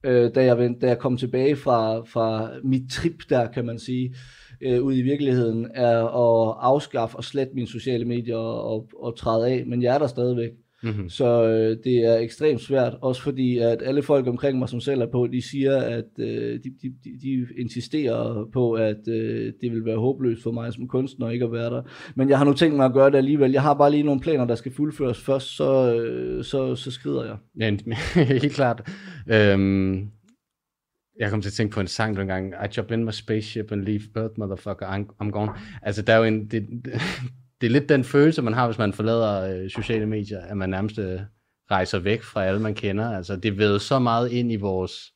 øh, 0.04 0.36
da, 0.36 0.43
jeg, 0.43 0.75
da 0.82 0.88
jeg 0.88 0.99
kom 0.99 1.17
tilbage 1.17 1.56
fra, 1.56 1.99
fra 1.99 2.51
mit 2.63 2.91
trip 2.91 3.30
der, 3.30 3.51
kan 3.51 3.65
man 3.65 3.80
sige, 3.80 4.15
øh, 4.62 4.84
ud 4.84 4.97
i 4.97 5.01
virkeligheden, 5.01 5.67
er 5.73 5.97
at 5.97 6.58
afskaffe 6.60 7.17
og 7.17 7.23
slette 7.23 7.54
mine 7.54 7.67
sociale 7.67 8.06
medier 8.06 8.38
og, 8.38 8.63
og, 8.63 8.89
og 8.99 9.17
træde 9.17 9.47
af, 9.47 9.65
men 9.65 9.84
jeg 9.84 9.95
er 9.95 9.99
der 9.99 10.08
stadigvæk. 10.08 10.51
Mm-hmm. 10.86 11.10
Så 11.10 11.43
øh, 11.43 11.78
det 11.84 12.06
er 12.06 12.17
ekstremt 12.17 12.62
svært, 12.62 12.93
også 13.02 13.21
fordi 13.21 13.58
at 13.58 13.82
alle 13.82 14.04
folk 14.04 14.28
omkring 14.28 14.60
mig, 14.60 14.69
som 14.69 14.80
selv 14.80 15.02
er 15.02 15.08
på, 15.12 15.28
de 15.32 15.41
siger, 15.41 15.78
at 15.78 16.06
øh, 16.19 16.60
de, 16.63 16.74
de, 16.82 16.93
de 17.21 17.48
insisterer 17.58 18.50
på, 18.54 18.71
at 18.71 19.08
øh, 19.08 19.54
det 19.62 19.71
vil 19.71 19.86
være 19.86 19.98
håbløst 19.98 20.43
for 20.43 20.52
mig 20.52 20.74
som 20.74 20.88
kunstner 20.88 21.30
ikke 21.30 21.45
at 21.45 21.52
være 21.52 21.69
der. 21.69 21.82
Men 22.15 22.30
jeg 22.30 22.38
har 22.38 22.45
nu 22.45 22.54
tænkt 22.54 22.76
mig 22.76 22.86
at 22.86 22.93
gøre 22.93 23.12
det 23.12 23.17
alligevel. 23.17 23.52
Jeg 23.52 23.62
har 23.62 23.74
bare 23.74 23.91
lige 23.91 24.04
nogle 24.04 24.21
planer, 24.21 24.45
der 24.45 24.56
skal 24.56 24.71
fuldføres 24.71 25.21
først, 25.21 25.56
så, 25.56 25.95
øh, 25.95 26.43
så, 26.43 26.76
så 26.76 26.91
skrider 26.91 27.26
jeg. 27.26 27.38
Ja, 27.60 27.76
helt 28.24 28.54
klart. 28.54 28.89
Øhm, 29.30 30.08
jeg 31.19 31.30
kom 31.30 31.41
til 31.41 31.50
at 31.50 31.54
tænke 31.54 31.74
på 31.74 31.80
en 31.80 31.88
sang 31.88 32.17
dengang, 32.17 32.54
I 32.65 32.67
jump 32.78 32.91
in 32.91 33.06
my 33.06 33.12
spaceship 33.12 33.71
and 33.71 33.82
leave 33.82 34.02
Earth, 34.15 34.34
motherfucker, 34.38 34.86
I'm, 34.86 35.24
I'm 35.24 35.30
gone. 35.30 35.52
Altså, 35.82 36.02
der 36.02 36.13
er 36.13 36.17
jo 36.17 36.24
en, 36.24 36.48
det, 36.48 36.67
det 37.62 37.68
er 37.68 37.72
lidt 37.72 37.89
den 37.89 38.04
følelse, 38.04 38.41
man 38.41 38.54
har, 38.54 38.68
hvis 38.68 38.78
man 38.78 38.94
forlader 38.94 39.63
øh, 39.63 39.70
sociale 39.70 40.06
medier, 40.06 40.41
at 40.41 40.58
man 40.58 40.70
nærmest 40.70 41.00
øh, 41.00 41.20
rejser 41.72 42.00
væk 42.00 42.24
fra 42.24 42.46
alle, 42.46 42.60
man 42.60 42.76
kender. 42.76 43.18
Altså, 43.18 43.36
det 43.36 43.58
ved 43.58 43.80
så 43.80 44.00
meget 44.00 44.32
ind 44.32 44.52
i 44.52 44.56
vores 44.56 45.13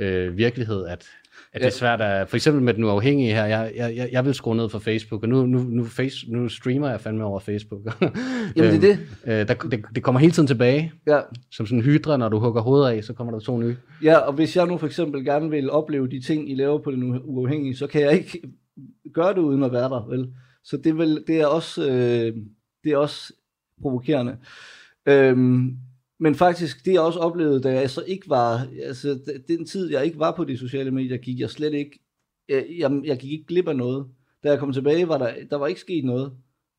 øh, 0.00 0.36
virkelighed, 0.36 0.86
at, 0.86 1.06
at 1.52 1.60
det 1.60 1.66
er 1.66 1.70
svært 1.70 2.00
at... 2.00 2.28
For 2.28 2.36
eksempel 2.36 2.62
med 2.62 2.74
den 2.74 2.84
uafhængige 2.84 3.34
her, 3.34 3.44
jeg, 3.44 3.72
jeg, 3.76 4.08
jeg 4.12 4.24
vil 4.24 4.34
skrue 4.34 4.56
ned 4.56 4.68
for 4.68 4.78
Facebook, 4.78 5.22
og 5.22 5.28
nu, 5.28 5.46
nu, 5.46 5.58
nu, 5.58 5.84
face, 5.84 6.32
nu 6.32 6.48
streamer 6.48 6.90
jeg 6.90 7.00
fandme 7.00 7.24
over 7.24 7.40
Facebook. 7.40 7.80
Jamen, 8.56 8.80
det 8.80 8.90
er 8.90 8.96
det. 8.96 8.98
Øh, 9.26 9.48
der, 9.48 9.54
det. 9.54 9.84
Det 9.94 10.02
kommer 10.02 10.20
hele 10.20 10.32
tiden 10.32 10.46
tilbage. 10.46 10.92
Ja. 11.06 11.20
Som 11.50 11.66
sådan 11.66 11.78
en 11.78 11.84
hydra, 11.84 12.16
når 12.16 12.28
du 12.28 12.38
hugger 12.38 12.62
hovedet 12.62 12.90
af, 12.90 13.04
så 13.04 13.12
kommer 13.12 13.32
der 13.32 13.40
to 13.40 13.58
nye. 13.58 13.76
Ja, 14.02 14.16
og 14.16 14.32
hvis 14.32 14.56
jeg 14.56 14.66
nu 14.66 14.78
for 14.78 14.86
eksempel 14.86 15.24
gerne 15.24 15.50
vil 15.50 15.70
opleve 15.70 16.08
de 16.08 16.20
ting, 16.20 16.50
I 16.50 16.54
laver 16.54 16.78
på 16.78 16.90
den 16.90 17.20
uafhængige, 17.24 17.76
så 17.76 17.86
kan 17.86 18.00
jeg 18.00 18.12
ikke 18.12 18.42
gøre 19.14 19.34
det 19.34 19.38
uden 19.38 19.62
at 19.62 19.72
være 19.72 19.88
der, 19.88 20.08
vel? 20.08 20.28
Så 20.64 20.76
det, 20.76 20.98
vil, 20.98 21.24
det, 21.26 21.40
er 21.40 21.46
også, 21.46 21.90
øh, 21.90 22.36
det 22.84 22.92
er 22.92 22.96
også 22.96 23.32
provokerende. 23.82 24.38
Øhm, 25.06 25.76
men 26.20 26.34
faktisk, 26.34 26.84
det 26.84 26.92
jeg 26.92 27.00
også 27.00 27.18
oplevede, 27.18 27.60
da 27.60 27.80
jeg 27.80 27.90
så 27.90 28.02
ikke 28.06 28.28
var, 28.28 28.68
altså 28.82 29.38
den 29.48 29.66
tid, 29.66 29.90
jeg 29.90 30.04
ikke 30.04 30.18
var 30.18 30.36
på 30.36 30.44
de 30.44 30.58
sociale 30.58 30.90
medier, 30.90 31.16
gik 31.16 31.40
jeg 31.40 31.50
slet 31.50 31.74
ikke, 31.74 32.00
jeg, 32.48 32.66
jeg, 32.78 33.00
jeg 33.04 33.18
gik 33.18 33.32
ikke 33.32 33.46
glip 33.46 33.68
af 33.68 33.76
noget. 33.76 34.06
Da 34.42 34.50
jeg 34.50 34.58
kom 34.58 34.72
tilbage, 34.72 35.08
var 35.08 35.18
der, 35.18 35.34
der 35.50 35.56
var 35.56 35.66
ikke 35.66 35.80
sket 35.80 36.04
noget. 36.04 36.32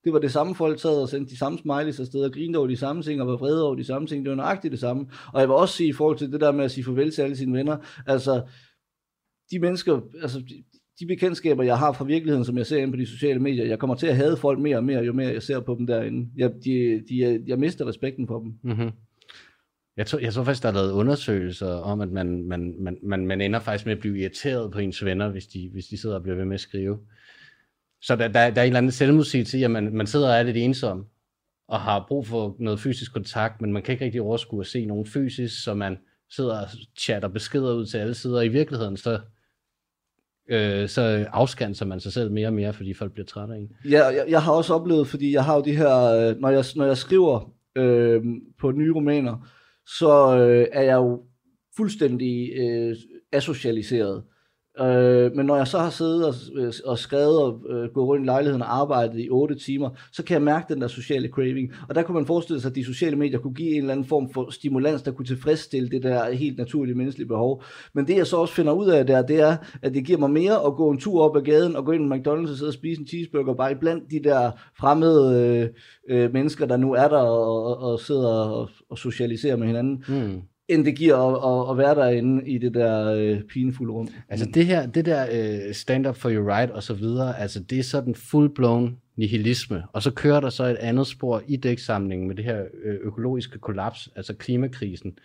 Det 0.04 0.14
var 0.14 0.20
det 0.20 0.32
samme 0.32 0.56
folk 0.56 0.80
sad 0.80 1.02
og 1.02 1.10
sendte 1.10 1.32
de 1.32 1.38
samme 1.38 1.58
smileys 1.58 2.00
afsted 2.00 2.24
og 2.24 2.32
grinede 2.32 2.58
over 2.58 2.68
de 2.68 2.78
samme 2.78 3.04
ting 3.04 3.22
og 3.22 3.28
var 3.28 3.38
vrede 3.38 3.66
over 3.66 3.76
de 3.76 3.84
samme 3.84 4.08
ting. 4.08 4.26
Det 4.26 4.30
var 4.30 4.36
nøjagtigt 4.36 4.72
det 4.72 4.80
samme. 4.80 5.08
Og 5.34 5.40
jeg 5.40 5.50
vil 5.50 5.56
også 5.56 5.76
sige 5.76 5.90
i 5.90 5.94
forhold 5.94 6.18
til 6.18 6.32
det 6.32 6.42
der 6.42 6.52
med 6.52 6.66
at 6.66 6.72
sige 6.72 6.84
farvel 6.84 7.12
til 7.12 7.22
alle 7.22 7.36
sine 7.36 7.58
venner, 7.58 7.78
altså 8.08 8.44
de 9.52 9.60
mennesker, 9.60 10.02
altså 10.22 10.44
de 11.00 11.06
bekendtskaber, 11.06 11.64
jeg 11.64 11.78
har 11.78 11.92
fra 11.92 12.06
virkeligheden, 12.06 12.46
som 12.46 12.58
jeg 12.58 12.66
ser 12.66 12.78
ind 12.78 12.92
på 12.92 12.98
de 12.98 13.06
sociale 13.06 13.40
medier, 13.40 13.66
jeg 13.66 13.80
kommer 13.80 13.96
til 13.96 14.08
at 14.08 14.16
hade 14.16 14.38
folk 14.38 14.60
mere 14.60 14.78
og 14.78 14.84
mere, 14.84 15.04
jo 15.04 15.14
mere 15.14 15.34
jeg 15.34 15.44
ser 15.44 15.60
på 15.60 15.76
dem 15.80 15.88
derinde. 15.88 16.30
Jeg, 16.36 16.52
de, 16.66 17.04
de, 17.10 17.44
jeg 17.48 17.60
mister 17.60 17.88
respekten 17.88 18.28
for 18.28 18.40
dem. 18.40 18.54
Mm-hmm. 18.64 18.92
Jeg 19.98 20.08
tror, 20.08 20.20
jeg 20.20 20.34
tror 20.34 20.44
faktisk, 20.44 20.64
der 20.64 20.70
er 20.70 20.74
lavet 20.74 20.92
undersøgelser 20.92 21.68
om, 21.68 22.02
at 22.02 22.10
man, 22.10 22.44
man, 22.44 22.76
man, 22.80 22.98
man, 23.04 23.28
man 23.28 23.42
ender 23.42 23.60
faktisk 23.60 23.86
med 23.86 23.94
at 23.94 24.00
blive 24.00 24.20
irriteret 24.20 24.72
på 24.72 24.80
ens 24.80 25.06
venner, 25.06 25.30
hvis 25.30 25.48
de, 25.48 25.70
hvis 25.74 25.86
de 25.86 25.98
sidder 25.98 26.16
og 26.16 26.24
bliver 26.24 26.36
ved 26.36 26.46
med 26.46 26.54
at 26.54 26.60
skrive. 26.60 27.00
Så 28.02 28.16
der, 28.16 28.28
der, 28.28 28.50
der 28.50 28.62
er 28.62 28.66
en 28.66 28.68
eller 28.68 28.78
anden 28.78 28.92
selvmodsigelse 28.92 29.58
til, 29.58 29.64
at 29.64 29.72
man, 29.72 29.96
man 29.96 30.08
sidder 30.08 30.30
og 30.30 30.36
er 30.36 30.44
lidt 30.44 30.58
ensom, 30.58 31.06
og 31.68 31.82
har 31.82 32.06
brug 32.08 32.28
for 32.28 32.56
noget 32.60 32.80
fysisk 32.80 33.14
kontakt, 33.14 33.62
men 33.62 33.74
man 33.74 33.82
kan 33.82 33.94
ikke 33.94 34.06
rigtig 34.06 34.22
overskue 34.22 34.62
at 34.62 34.68
se 34.68 34.86
nogen 34.86 35.06
fysisk, 35.06 35.64
så 35.64 35.74
man 35.74 35.98
sidder 36.30 36.62
og 36.62 36.68
chatter 36.98 37.30
beskeder 37.30 37.74
ud 37.74 37.86
til 37.86 37.98
alle 37.98 38.14
sider. 38.14 38.42
I 38.42 38.48
virkeligheden, 38.48 38.98
så 38.98 39.20
øh, 40.50 40.90
så 40.90 41.26
afskanser 41.32 41.86
man 41.86 42.00
sig 42.00 42.14
selv 42.14 42.32
mere 42.32 42.48
og 42.48 42.54
mere, 42.54 42.74
fordi 42.74 42.94
folk 42.94 43.12
bliver 43.14 43.26
trætte 43.26 43.54
af 43.54 43.58
en. 43.58 43.70
Ja, 43.90 44.06
jeg, 44.06 44.26
jeg 44.30 44.42
har 44.42 44.52
også 44.52 44.74
oplevet, 44.74 45.08
fordi 45.08 45.34
jeg 45.34 45.44
har 45.44 45.56
jo 45.56 45.62
de 45.62 45.78
her, 45.78 45.96
øh, 45.98 46.40
når 46.40 46.50
jeg, 46.50 46.64
når 46.76 46.86
jeg 46.86 46.98
skriver 46.98 47.54
øh, 47.76 48.22
på 48.60 48.72
nye 48.72 48.94
romaner, 48.94 49.50
så 49.98 50.38
øh, 50.38 50.68
er 50.72 50.82
jeg 50.82 50.96
jo 50.96 51.22
fuldstændig 51.78 52.50
øh, 52.56 52.96
asocialiseret. 53.32 54.24
Øh, 54.80 55.36
men 55.36 55.46
når 55.46 55.58
jeg 55.58 55.68
så 55.68 55.80
har 55.80 55.90
siddet 55.90 56.26
og, 56.26 56.34
øh, 56.56 56.74
og 56.86 56.98
skrevet 56.98 57.42
og 57.42 57.62
øh, 57.70 57.90
gået 57.94 58.08
rundt 58.08 58.24
i 58.24 58.26
lejligheden 58.26 58.62
og 58.62 58.80
arbejdet 58.80 59.20
i 59.20 59.30
8 59.30 59.56
timer, 59.56 59.90
så 60.12 60.24
kan 60.24 60.34
jeg 60.34 60.42
mærke 60.42 60.74
den 60.74 60.82
der 60.82 60.88
sociale 60.88 61.28
craving. 61.28 61.72
Og 61.90 61.96
der 61.96 62.04
kunne 62.04 62.16
man 62.16 62.26
forestille 62.26 62.62
sig, 62.62 62.70
at 62.70 62.76
de 62.76 62.86
sociale 62.86 63.16
medier 63.16 63.40
kunne 63.40 63.54
give 63.54 63.72
en 63.72 63.78
eller 63.78 63.92
anden 63.92 64.06
form 64.06 64.30
for 64.34 64.50
stimulans, 64.52 65.02
der 65.02 65.12
kunne 65.12 65.26
tilfredsstille 65.26 65.90
det 65.90 66.04
der 66.04 66.32
helt 66.32 66.58
naturlige 66.58 66.96
menneskelige 66.96 67.28
behov. 67.28 67.64
Men 67.94 68.08
det 68.08 68.18
jeg 68.18 68.28
så 68.28 68.38
også 68.38 68.54
finder 68.54 68.74
ud 68.74 68.88
af 68.88 69.08
der, 69.08 69.22
det 69.22 69.40
er, 69.40 69.58
at 69.82 69.94
det 69.94 70.06
giver 70.06 70.20
mig 70.20 70.32
mere 70.32 70.66
at 70.66 70.76
gå 70.76 70.92
en 70.92 71.00
tur 71.00 71.24
op 71.24 71.38
ad 71.38 71.42
gaden 71.42 71.76
og 71.76 71.86
gå 71.86 71.92
ind 71.92 72.14
i 72.14 72.18
McDonald's 72.18 72.52
og 72.52 72.58
sidde 72.58 72.70
og 72.70 72.74
spise 72.74 73.02
en 73.02 73.08
cheeseburger, 73.08 73.54
bare 73.54 73.76
blandt 73.76 74.12
de 74.12 74.24
der 74.24 74.52
fremmede 74.80 75.48
øh, 75.48 75.70
øh, 76.18 76.34
mennesker, 76.34 76.66
der 76.66 76.78
nu 76.78 76.94
er 76.94 77.08
der 77.08 77.18
og, 77.18 77.66
og, 77.66 77.92
og 77.92 78.00
sidder 78.00 78.30
og, 78.30 78.70
og 78.90 78.98
socialiserer 78.98 79.56
med 79.56 79.68
hinanden. 79.68 80.04
Mm 80.08 80.42
end 80.68 80.86
det 80.86 80.96
giver 80.96 81.16
at, 81.16 81.70
at, 81.70 81.72
at 81.72 81.78
være 81.78 81.96
derinde 81.96 82.50
i 82.50 82.58
det 82.58 82.74
der 82.74 83.14
øh, 83.14 83.42
pinefulde 83.44 83.94
rum. 83.94 84.08
Altså 84.30 84.46
det 84.54 84.66
her, 84.66 84.86
det 84.86 85.06
der 85.06 85.28
øh, 85.32 85.74
stand 85.74 86.08
up 86.08 86.16
for 86.16 86.30
your 86.32 86.54
right 86.54 86.72
og 86.72 86.84
så 86.84 86.94
videre, 86.94 87.40
altså 87.40 87.60
det 87.60 87.80
er 87.80 87.84
sådan 87.84 88.16
full-blown 88.16 88.92
nihilisme, 89.16 89.84
og 89.94 90.04
så 90.04 90.12
kører 90.12 90.40
der 90.40 90.50
så 90.50 90.64
et 90.64 90.76
andet 90.76 91.08
spor 91.08 91.44
i 91.48 91.56
dæksamlingen 91.56 92.28
med 92.28 92.36
det 92.36 92.46
her 92.46 92.64
øh, 92.84 92.96
økologiske 93.02 93.60
kollaps, 93.60 94.10
altså 94.16 94.34
klimakrisen. 94.34 95.18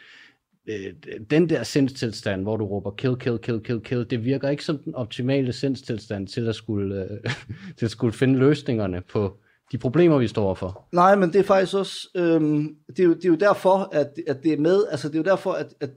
Øh, 0.66 0.92
den 1.30 1.48
der 1.48 1.62
sindstilstand, 1.62 2.42
hvor 2.42 2.56
du 2.56 2.66
råber 2.66 2.90
kill, 2.90 3.16
kill, 3.16 3.38
kill, 3.38 3.60
kill, 3.60 3.80
kill, 3.80 4.10
det 4.10 4.24
virker 4.24 4.48
ikke 4.48 4.64
som 4.64 4.78
den 4.78 4.94
optimale 4.94 5.52
sindstilstand 5.52 6.28
til 6.28 6.48
at 6.48 6.54
skulle, 6.54 7.02
øh, 7.02 7.32
til 7.78 7.84
at 7.84 7.90
skulle 7.90 8.12
finde 8.12 8.38
løsningerne 8.38 9.00
på, 9.00 9.38
de 9.72 9.78
problemer, 9.78 10.18
vi 10.18 10.28
står 10.28 10.54
for. 10.54 10.88
Nej, 10.92 11.16
men 11.16 11.32
det 11.32 11.38
er 11.38 11.42
faktisk 11.42 11.76
også, 11.76 12.08
øhm, 12.14 12.76
det, 12.88 13.00
er 13.00 13.04
jo, 13.04 13.14
det 13.14 13.24
er 13.24 13.28
jo 13.28 13.34
derfor, 13.34 13.88
at, 13.92 14.12
at 14.26 14.42
det 14.42 14.52
er 14.52 14.58
med, 14.58 14.84
altså 14.90 15.08
det 15.08 15.14
er 15.14 15.18
jo 15.18 15.24
derfor, 15.24 15.52
at, 15.52 15.74
at 15.80 15.90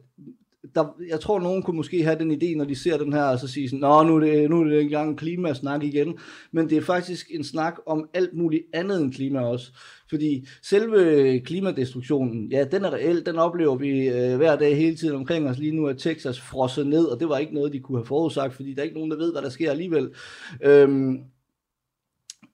der, 0.75 0.95
jeg 1.10 1.19
tror, 1.19 1.39
nogen 1.39 1.63
kunne 1.63 1.77
måske 1.77 2.03
have 2.03 2.19
den 2.19 2.31
idé, 2.31 2.57
når 2.57 2.65
de 2.65 2.75
ser 2.75 2.97
den 2.97 3.13
her, 3.13 3.23
og 3.23 3.39
så 3.39 3.47
sige 3.47 3.69
sådan, 3.69 3.79
Nå, 3.79 4.03
nu 4.03 4.15
er 4.15 4.19
det, 4.19 4.49
nu 4.49 4.62
er 4.62 4.63
det 4.63 4.81
engang 4.81 5.17
klimasnak 5.17 5.84
igen. 5.84 6.17
Men 6.51 6.69
det 6.69 6.77
er 6.77 6.81
faktisk 6.81 7.27
en 7.34 7.43
snak 7.43 7.75
om 7.86 8.10
alt 8.13 8.34
muligt 8.34 8.63
andet 8.73 9.01
end 9.01 9.13
klima 9.13 9.39
også. 9.39 9.71
Fordi 10.10 10.47
selve 10.63 11.39
klimadestruktionen, 11.39 12.51
ja, 12.51 12.63
den 12.63 12.86
er 12.86 12.93
reel, 12.93 13.25
den 13.25 13.36
oplever 13.36 13.75
vi 13.75 14.07
øh, 14.07 14.38
hver 14.38 14.55
dag 14.55 14.77
hele 14.77 14.95
tiden 14.95 15.15
omkring 15.15 15.49
os. 15.49 15.57
Lige 15.57 15.75
nu 15.75 15.86
er 15.86 15.93
Texas 15.93 16.41
frosset 16.41 16.88
ned, 16.88 17.05
og 17.05 17.19
det 17.19 17.29
var 17.29 17.38
ikke 17.38 17.53
noget, 17.53 17.73
de 17.73 17.79
kunne 17.79 17.97
have 17.97 18.05
forudsagt, 18.05 18.53
fordi 18.53 18.73
der 18.73 18.79
er 18.79 18.84
ikke 18.84 18.97
nogen, 18.97 19.12
der 19.12 19.17
ved, 19.17 19.31
hvad 19.31 19.41
der 19.41 19.49
sker 19.49 19.71
alligevel. 19.71 20.10
Øhm, 20.63 21.19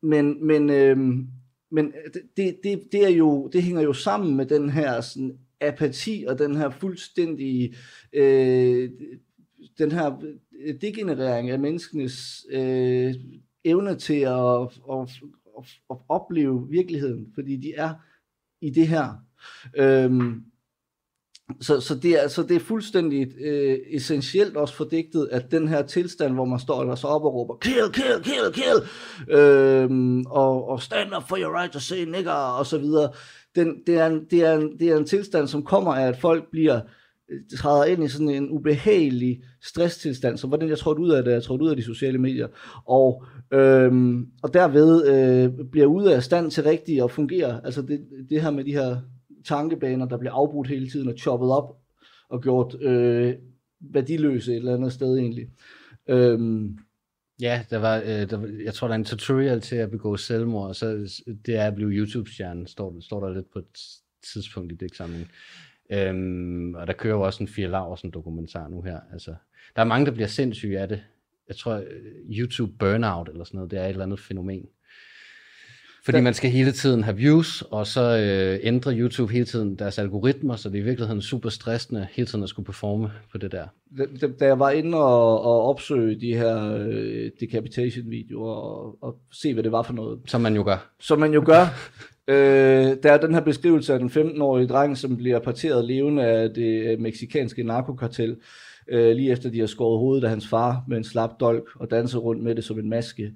men, 0.02 0.48
men, 0.48 0.70
øhm, 0.70 1.20
øh, 1.20 1.26
men 1.72 1.94
det, 2.38 2.58
det, 2.64 2.84
det, 2.92 3.06
er 3.06 3.10
jo, 3.10 3.48
det 3.54 3.64
hænger 3.64 3.82
jo 3.82 3.94
sammen 3.94 4.36
med 4.36 4.46
den 4.46 4.70
her 4.70 5.02
sådan, 5.02 5.38
apati 5.62 6.26
og 6.28 6.40
den 6.40 6.56
her 6.56 6.70
fuldstændige 6.70 7.76
øh, 8.14 8.92
den 9.78 9.92
her 9.92 10.22
øh, 10.60 10.76
degenerering 10.82 11.50
af 11.50 11.60
menneskenes 11.60 12.46
øh, 12.52 13.16
evne 13.64 13.96
til 13.96 14.20
at, 14.20 14.62
at, 14.92 15.10
at, 15.58 15.66
at 15.90 15.98
opleve 16.10 16.68
virkeligheden, 16.70 17.32
fordi 17.36 17.56
de 17.56 17.74
er 17.74 17.94
i 18.62 18.70
det 18.70 18.88
her. 18.88 19.24
Øhm, 19.78 20.44
så, 21.62 21.80
så, 21.80 21.96
det 21.96 22.24
er, 22.24 22.28
så 22.28 22.44
det 22.44 22.56
er 22.56 22.60
fuldstændig 22.60 23.28
øh, 23.42 23.78
essentielt 23.90 24.58
også 24.58 24.74
fordigtet, 24.74 25.30
at 25.32 25.52
den 25.52 25.68
her 25.68 25.82
tilstand, 25.82 26.34
hvor 26.34 26.46
man 26.46 26.60
står 26.60 26.84
der 26.84 26.96
så 26.96 27.08
op 27.08 27.24
og 27.24 27.34
råber, 27.34 27.56
kill, 27.56 27.92
kill, 27.94 28.24
kill, 28.24 28.54
kill, 28.54 28.80
øh, 29.38 29.90
og, 30.28 30.70
og 30.70 30.82
stand 30.82 31.16
up 31.18 31.24
for 31.30 31.38
your 31.38 31.60
right 31.60 31.74
to 31.74 31.80
say 31.80 32.04
nigger, 32.04 32.32
og 32.32 32.66
så 32.66 32.78
videre, 32.78 33.10
den, 33.56 33.76
det, 33.88 33.98
er 33.98 34.08
en, 34.08 34.26
det, 34.32 34.46
er 34.46 34.54
en, 34.54 34.80
det 34.80 34.90
er 34.90 34.98
en 34.98 35.06
tilstand, 35.06 35.48
som 35.48 35.64
kommer 35.64 35.96
af, 35.96 36.08
at 36.08 36.20
folk 36.20 36.52
bliver 36.52 36.80
øh, 37.32 37.58
træder 37.58 37.86
ind 37.86 38.04
i 38.04 38.08
sådan 38.08 38.30
en 38.30 38.50
ubehagelig 38.50 39.44
stresstilstand, 39.62 40.38
som 40.38 40.50
hvordan 40.50 40.62
den, 40.62 40.70
jeg 40.70 40.78
trådte 40.78 41.02
ud 41.02 41.10
af 41.10 41.24
det, 41.24 41.32
jeg 41.32 41.44
trådte 41.44 41.64
ud 41.64 41.70
af 41.70 41.76
de 41.76 41.84
sociale 41.84 42.18
medier, 42.18 42.48
og, 42.86 43.24
øhm, 43.54 44.26
og 44.44 44.54
derved 44.54 45.08
øh, 45.08 45.66
bliver 45.72 45.88
ude 45.88 46.16
af 46.16 46.24
stand 46.24 46.52
til 46.52 46.64
rigtigt 46.64 47.04
at 47.04 47.12
fungere. 47.12 47.62
Altså 47.66 47.82
det, 47.82 48.00
det 48.30 48.42
her 48.42 48.52
med 48.52 48.64
de 48.64 48.72
her 48.72 48.98
tankebaner, 49.48 50.06
der 50.06 50.18
bliver 50.18 50.34
afbrudt 50.34 50.68
hele 50.68 50.90
tiden 50.90 51.08
og 51.08 51.18
choppet 51.18 51.52
op 51.52 51.78
og 52.30 52.42
gjort 52.42 52.82
øh, 52.82 53.36
værdiløse 53.80 54.52
et 54.52 54.58
eller 54.58 54.76
andet 54.76 54.94
sted 54.94 55.18
egentlig. 55.18 55.48
Øhm, 56.08 56.78
Ja, 57.42 57.66
der 57.70 57.78
var, 57.78 57.98
øh, 57.98 58.30
der, 58.30 58.62
jeg 58.64 58.74
tror, 58.74 58.88
der 58.88 58.94
er 58.94 58.98
en 58.98 59.06
tutorial 59.06 59.62
til 59.62 59.76
at 59.76 59.92
begå 59.92 60.18
selvmord, 60.18 60.68
og 60.68 60.76
så 60.76 61.22
det 61.46 61.56
er 61.56 61.68
at 61.68 61.76
blive 61.76 61.92
YouTube-stjerne, 61.92 62.68
står, 62.68 62.96
står 63.02 63.20
der 63.20 63.34
lidt 63.34 63.52
på 63.54 63.60
et 63.60 63.80
tidspunkt 64.34 64.72
i 64.72 64.76
dæksamlingen. 64.76 65.28
Øhm, 65.92 66.74
og 66.74 66.88
der 66.88 66.94
kører 66.94 67.16
jo 67.16 67.22
også 67.22 67.44
en 67.44 67.48
Fia 67.48 67.68
Laursen 67.68 68.12
dokumentar 68.12 68.68
nu 68.68 68.82
her. 68.82 69.00
Altså, 69.14 69.36
der 69.76 69.82
er 69.82 69.86
mange, 69.86 70.06
der 70.06 70.12
bliver 70.12 70.28
sindssyge 70.28 70.80
af 70.80 70.88
det. 70.88 71.04
Jeg 71.48 71.56
tror, 71.56 71.74
øh, 71.74 71.86
YouTube 72.30 72.74
burnout 72.80 73.30
eller 73.30 73.44
sådan 73.44 73.58
noget, 73.58 73.72
det 73.72 73.80
er 73.80 73.84
et 73.84 73.90
eller 73.90 74.04
andet 74.04 74.20
fænomen. 74.20 74.66
Fordi 76.08 76.22
man 76.22 76.34
skal 76.34 76.50
hele 76.50 76.72
tiden 76.72 77.04
have 77.04 77.18
views, 77.18 77.62
og 77.62 77.88
så 77.88 78.18
øh, 78.18 78.60
ændrer 78.64 78.94
YouTube 78.98 79.34
hele 79.34 79.46
tiden 79.46 79.76
deres 79.76 80.00
algoritmer, 80.00 80.56
så 80.56 80.70
det 80.70 80.76
er 80.78 80.82
i 80.82 80.84
virkeligheden 80.84 81.22
super 81.22 81.50
stressende 81.50 82.08
hele 82.12 82.26
tiden 82.26 82.44
at 82.44 82.50
skulle 82.50 82.66
performe 82.66 83.12
på 83.32 83.38
det 83.38 83.52
der. 83.52 83.66
Da, 83.98 84.28
da 84.40 84.46
jeg 84.46 84.60
var 84.60 84.70
inde 84.70 84.98
og, 84.98 85.42
og 85.42 85.64
opsøge 85.64 86.20
de 86.20 86.36
her 86.36 86.76
øh, 86.90 87.32
decapitation-videoer 87.40 88.56
og, 88.56 88.98
og 89.02 89.16
se, 89.32 89.54
hvad 89.54 89.64
det 89.64 89.72
var 89.72 89.84
for 89.84 89.94
noget. 89.94 90.20
Som 90.28 90.42
man 90.42 90.56
jo 90.56 90.64
gør. 90.64 90.92
Som 91.00 91.20
man 91.20 91.34
jo 91.34 91.44
gør. 91.46 91.66
Øh, 92.30 92.98
der 93.04 93.12
er 93.12 93.18
den 93.18 93.34
her 93.34 93.42
beskrivelse 93.42 93.94
af 93.94 94.00
den 94.00 94.10
15-årige 94.10 94.68
dreng, 94.68 94.98
som 94.98 95.18
bliver 95.18 95.40
parteret 95.40 95.86
levende 95.86 96.24
af 96.26 96.50
det 96.50 97.00
meksikanske 97.00 97.64
narkokartel, 97.64 98.36
øh, 98.90 99.16
lige 99.16 99.32
efter 99.32 99.50
de 99.50 99.60
har 99.60 99.68
skåret 99.68 100.00
hovedet 100.00 100.24
af 100.24 100.30
hans 100.30 100.48
far 100.48 100.84
med 100.88 100.98
en 100.98 101.04
slap 101.04 101.40
dolk 101.40 101.70
og 101.76 101.92
danser 101.92 102.20
rundt 102.20 102.44
med 102.44 102.56
det 102.56 102.64
som 102.64 102.80
en 102.80 102.90
maske. 102.90 103.32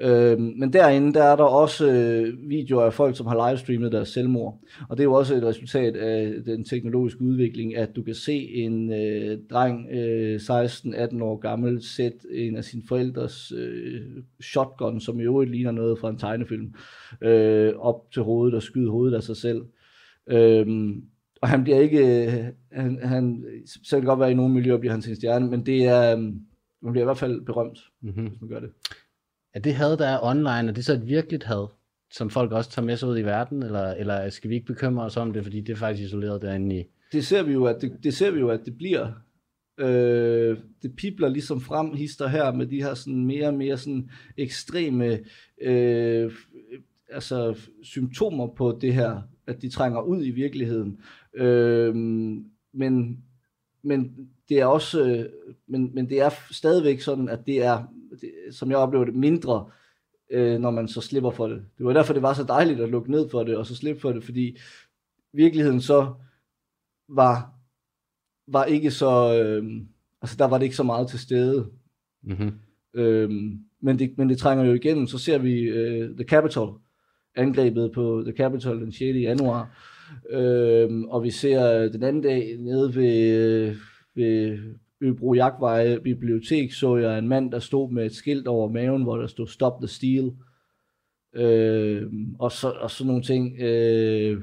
Øh, 0.00 0.38
men 0.40 0.72
derinde, 0.72 1.14
der 1.14 1.22
er 1.22 1.36
der 1.36 1.44
også 1.44 1.92
øh, 1.92 2.50
videoer 2.50 2.84
af 2.84 2.92
folk, 2.92 3.16
som 3.16 3.26
har 3.26 3.48
livestreamet 3.48 3.92
deres 3.92 4.08
selvmord. 4.08 4.58
Og 4.88 4.96
det 4.96 5.02
er 5.02 5.08
jo 5.08 5.12
også 5.12 5.34
et 5.34 5.42
resultat 5.42 5.96
af 5.96 6.44
den 6.44 6.64
teknologiske 6.64 7.20
udvikling, 7.20 7.76
at 7.76 7.96
du 7.96 8.02
kan 8.02 8.14
se 8.14 8.48
en 8.54 8.92
øh, 8.92 9.38
dreng, 9.50 9.90
øh, 9.90 10.36
16-18 10.36 11.22
år 11.22 11.36
gammel, 11.36 11.82
sætte 11.82 12.18
en 12.32 12.56
af 12.56 12.64
sine 12.64 12.82
forældres 12.88 13.52
øh, 13.56 14.00
shotgun, 14.40 15.00
som 15.00 15.20
i 15.20 15.22
øvrigt 15.22 15.50
ligner 15.50 15.72
noget 15.72 15.98
fra 15.98 16.10
en 16.10 16.18
tegnefilm, 16.18 16.74
øh, 17.22 17.72
op 17.78 18.12
til 18.12 18.22
hovedet 18.22 18.54
og 18.54 18.62
skyde 18.62 18.90
hovedet 18.90 19.16
af 19.16 19.22
sig 19.22 19.36
selv. 19.36 19.62
Øh, 20.26 20.66
og 21.42 21.48
han 21.48 21.64
bliver 21.64 21.80
ikke, 21.80 22.26
øh, 22.26 22.44
han, 22.72 22.98
han, 23.02 23.44
det 23.90 24.04
godt 24.04 24.20
være, 24.20 24.30
i 24.30 24.34
nogle 24.34 24.54
miljøer 24.54 24.78
bliver 24.78 24.92
han 24.92 25.00
til 25.00 25.10
en 25.10 25.16
stjerne, 25.16 25.50
men 25.50 25.66
det 25.66 25.84
er, 25.84 26.16
man 26.82 26.92
bliver 26.92 27.04
i 27.04 27.04
hvert 27.04 27.18
fald 27.18 27.44
berømt, 27.44 27.78
mm-hmm. 28.02 28.26
hvis 28.26 28.40
man 28.40 28.50
gør 28.50 28.60
det. 28.60 28.70
Er 29.54 29.60
det 29.60 29.74
had, 29.74 29.96
der 29.96 30.06
er 30.06 30.18
online, 30.22 30.68
er 30.68 30.72
det 30.72 30.84
så 30.84 30.92
et 30.92 31.06
virkeligt 31.06 31.44
had, 31.44 31.66
som 32.10 32.30
folk 32.30 32.52
også 32.52 32.70
tager 32.70 32.86
med 32.86 32.96
sig 32.96 33.08
ud 33.08 33.18
i 33.18 33.22
verden, 33.22 33.62
eller, 33.62 33.90
eller 33.90 34.30
skal 34.30 34.50
vi 34.50 34.54
ikke 34.54 34.66
bekymre 34.66 35.04
os 35.04 35.16
om 35.16 35.32
det, 35.32 35.42
fordi 35.42 35.60
det 35.60 35.72
er 35.72 35.76
faktisk 35.76 36.06
isoleret 36.06 36.42
derinde 36.42 36.80
i? 36.80 36.84
Det 37.12 37.26
ser 37.26 37.42
vi 37.42 37.52
jo, 37.52 37.64
at 37.64 37.82
det, 37.82 37.92
det, 38.02 38.14
ser 38.14 38.30
vi 38.30 38.40
jo, 38.40 38.48
at 38.48 38.60
det 38.64 38.76
bliver. 38.76 39.12
Øh, 39.78 40.58
det 40.82 40.96
pipler 40.96 41.28
ligesom 41.28 41.60
frem 41.60 41.94
hister 41.94 42.28
her 42.28 42.52
med 42.52 42.66
de 42.66 42.82
her 42.82 42.94
sådan 42.94 43.26
mere 43.26 43.46
og 43.46 43.54
mere 43.54 43.78
sådan 43.78 44.10
ekstreme 44.36 45.18
øh, 45.62 46.32
altså 47.10 47.58
symptomer 47.82 48.46
på 48.56 48.78
det 48.80 48.94
her, 48.94 49.22
at 49.46 49.62
de 49.62 49.68
trænger 49.68 50.00
ud 50.00 50.24
i 50.24 50.30
virkeligheden. 50.30 51.00
Øh, 51.34 51.94
men, 52.74 53.24
men 53.82 54.28
det 54.48 54.60
er 54.60 54.66
også, 54.66 55.04
øh, 55.04 55.24
men, 55.68 55.94
men 55.94 56.08
det 56.08 56.20
er 56.20 56.30
stadigvæk 56.50 57.00
sådan, 57.00 57.28
at 57.28 57.46
det 57.46 57.64
er, 57.64 57.84
det, 58.20 58.54
som 58.54 58.70
jeg 58.70 58.78
oplever 58.78 59.04
det, 59.04 59.14
mindre, 59.14 59.70
øh, 60.30 60.60
når 60.60 60.70
man 60.70 60.88
så 60.88 61.00
slipper 61.00 61.30
for 61.30 61.48
det. 61.48 61.62
Det 61.78 61.86
var 61.86 61.92
derfor, 61.92 62.12
det 62.12 62.22
var 62.22 62.34
så 62.34 62.44
dejligt 62.44 62.80
at 62.80 62.88
lukke 62.88 63.10
ned 63.10 63.28
for 63.28 63.44
det, 63.44 63.56
og 63.56 63.66
så 63.66 63.76
slippe 63.76 64.00
for 64.00 64.12
det, 64.12 64.24
fordi 64.24 64.56
virkeligheden 65.32 65.80
så 65.80 66.14
var, 67.08 67.50
var 68.46 68.64
ikke 68.64 68.90
så, 68.90 69.42
øh, 69.42 69.80
altså 70.22 70.36
der 70.38 70.44
var 70.44 70.58
det 70.58 70.64
ikke 70.64 70.76
så 70.76 70.82
meget 70.82 71.08
til 71.08 71.18
stede. 71.18 71.70
Mm-hmm. 72.22 72.52
Øh, 72.94 73.30
men, 73.80 73.98
det, 73.98 74.18
men 74.18 74.28
det 74.28 74.38
trænger 74.38 74.64
jo 74.64 74.72
igennem, 74.72 75.06
så 75.06 75.18
ser 75.18 75.38
vi 75.38 75.60
øh, 75.60 76.16
The 76.16 76.24
Capitol, 76.24 76.78
angrebet 77.34 77.92
på 77.92 78.22
The 78.24 78.36
Capitol 78.36 78.80
den 78.80 78.92
6. 78.92 79.00
januar, 79.00 79.78
øh, 80.30 81.02
og 81.02 81.22
vi 81.22 81.30
ser 81.30 81.88
den 81.88 82.02
anden 82.02 82.22
dag 82.22 82.56
nede 82.58 82.94
ved, 82.94 83.76
ved 84.14 84.58
Øbro 85.04 85.34
Jagtvej 85.34 85.98
Bibliotek, 85.98 86.72
så 86.72 86.96
jeg 86.96 87.18
en 87.18 87.28
mand, 87.28 87.52
der 87.52 87.58
stod 87.58 87.90
med 87.90 88.06
et 88.06 88.14
skilt 88.14 88.46
over 88.46 88.68
maven, 88.68 89.02
hvor 89.02 89.16
der 89.16 89.26
stod 89.26 89.46
Stop 89.46 89.80
the 89.80 89.88
Steal. 89.88 90.32
Øh, 91.34 92.12
og, 92.38 92.52
så, 92.52 92.70
og 92.70 92.90
sådan 92.90 93.06
nogle 93.06 93.22
ting. 93.22 93.60
Øh, 93.60 94.42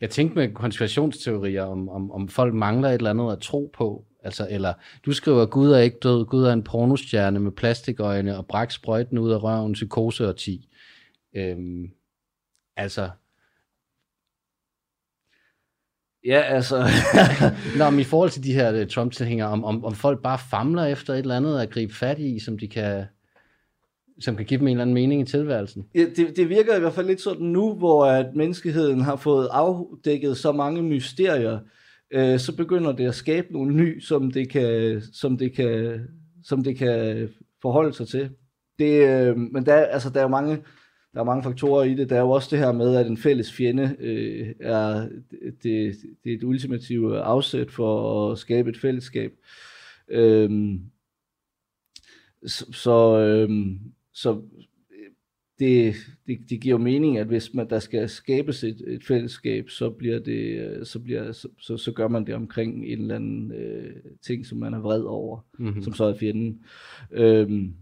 jeg 0.00 0.10
tænkte 0.10 0.38
med 0.38 0.54
konspirationsteorier, 0.54 1.62
om, 1.62 1.88
om, 1.88 2.12
om 2.12 2.28
folk 2.28 2.54
mangler 2.54 2.88
et 2.88 2.94
eller 2.94 3.10
andet 3.10 3.32
at 3.32 3.38
tro 3.38 3.70
på. 3.74 4.04
Altså, 4.22 4.46
eller 4.50 4.72
du 5.06 5.12
skriver, 5.12 5.42
at 5.42 5.50
Gud 5.50 5.70
er 5.70 5.78
ikke 5.78 5.98
død, 6.02 6.24
Gud 6.24 6.44
er 6.44 6.52
en 6.52 6.64
pornostjerne 6.64 7.40
med 7.40 7.52
plastikøjne 7.52 8.36
og 8.36 8.46
bræk 8.46 8.70
sprøjten 8.70 9.18
ud 9.18 9.30
af 9.30 9.42
røven, 9.42 9.72
psykose 9.72 10.28
og 10.28 10.36
10. 10.36 10.68
Øhm, 11.36 11.90
altså, 12.76 13.10
Ja, 16.24 16.40
altså... 16.40 16.84
Nå, 17.78 17.90
men 17.90 18.00
i 18.00 18.04
forhold 18.04 18.30
til 18.30 18.44
de 18.44 18.52
her 18.52 18.80
uh, 18.80 18.86
Trump-tilhængere, 18.86 19.48
om, 19.48 19.64
om, 19.64 19.84
om 19.84 19.94
folk 19.94 20.22
bare 20.22 20.38
famler 20.50 20.84
efter 20.84 21.14
et 21.14 21.18
eller 21.18 21.36
andet 21.36 21.60
at 21.60 21.70
gribe 21.70 21.94
fat 21.94 22.18
i, 22.18 22.38
som 22.38 22.58
de 22.58 22.68
kan 22.68 23.04
som 24.20 24.36
kan 24.36 24.46
give 24.46 24.60
dem 24.60 24.66
en 24.66 24.70
eller 24.70 24.82
anden 24.82 24.94
mening 24.94 25.22
i 25.22 25.24
tilværelsen. 25.24 25.86
Ja, 25.94 26.04
det, 26.16 26.36
det 26.36 26.48
virker 26.48 26.76
i 26.76 26.80
hvert 26.80 26.92
fald 26.92 27.06
lidt 27.06 27.20
sådan 27.20 27.46
nu, 27.46 27.74
hvor 27.74 28.06
at 28.06 28.26
menneskeheden 28.34 29.00
har 29.00 29.16
fået 29.16 29.48
afdækket 29.52 30.36
så 30.36 30.52
mange 30.52 30.82
mysterier, 30.82 31.58
øh, 32.10 32.38
så 32.38 32.56
begynder 32.56 32.92
det 32.92 33.08
at 33.08 33.14
skabe 33.14 33.46
nogle 33.50 33.74
ny, 33.76 34.00
som 34.00 34.30
det 34.30 34.50
kan, 34.50 35.02
som 35.12 35.38
det 35.38 35.52
kan, 35.52 36.00
som 36.44 36.64
det 36.64 36.78
kan 36.78 37.28
forholde 37.62 37.92
sig 37.92 38.08
til. 38.08 38.30
Det, 38.78 39.08
øh, 39.08 39.36
men 39.36 39.66
der, 39.66 39.74
altså, 39.74 40.10
der 40.10 40.18
er 40.18 40.24
jo 40.24 40.28
mange 40.28 40.58
der 41.14 41.20
er 41.20 41.24
mange 41.24 41.42
faktorer 41.42 41.84
i 41.84 41.94
det. 41.94 42.10
Der 42.10 42.16
er 42.16 42.20
jo 42.20 42.30
også 42.30 42.48
det 42.50 42.58
her 42.58 42.72
med, 42.72 42.96
at 42.96 43.06
en 43.06 43.16
fælles 43.16 43.52
fjende 43.52 43.96
øh, 43.98 44.54
er 44.60 45.08
det, 45.62 45.96
det 46.24 46.32
er 46.32 46.36
et 46.36 46.44
ultimativt 46.44 47.16
afsæt 47.16 47.70
for 47.70 48.32
at 48.32 48.38
skabe 48.38 48.70
et 48.70 48.76
fællesskab. 48.76 49.32
Øhm, 50.08 50.80
så 52.46 52.66
så, 52.72 53.18
øhm, 53.18 53.78
så 54.12 54.42
det, 55.58 55.94
det, 56.26 56.38
det 56.50 56.60
giver 56.60 56.74
jo 56.74 56.84
mening, 56.84 57.18
at 57.18 57.26
hvis 57.26 57.54
man 57.54 57.70
der 57.70 57.78
skal 57.78 58.08
skabes 58.08 58.64
et, 58.64 58.82
et 58.86 59.04
fællesskab, 59.04 59.70
så 59.70 59.90
bliver 59.90 60.18
det, 60.18 60.88
så 60.88 60.98
bliver 60.98 61.32
så, 61.32 61.48
så, 61.58 61.76
så 61.76 61.92
gør 61.92 62.08
man 62.08 62.26
det 62.26 62.34
omkring 62.34 62.86
en 62.86 63.00
eller 63.00 63.14
anden 63.14 63.52
øh, 63.52 63.96
ting, 64.22 64.46
som 64.46 64.58
man 64.58 64.74
er 64.74 64.80
vred 64.80 65.02
over, 65.02 65.40
mm-hmm. 65.58 65.82
som 65.82 65.94
så 65.94 66.04
er 66.04 66.18
fjenden. 66.18 66.64
Øhm, 67.10 67.74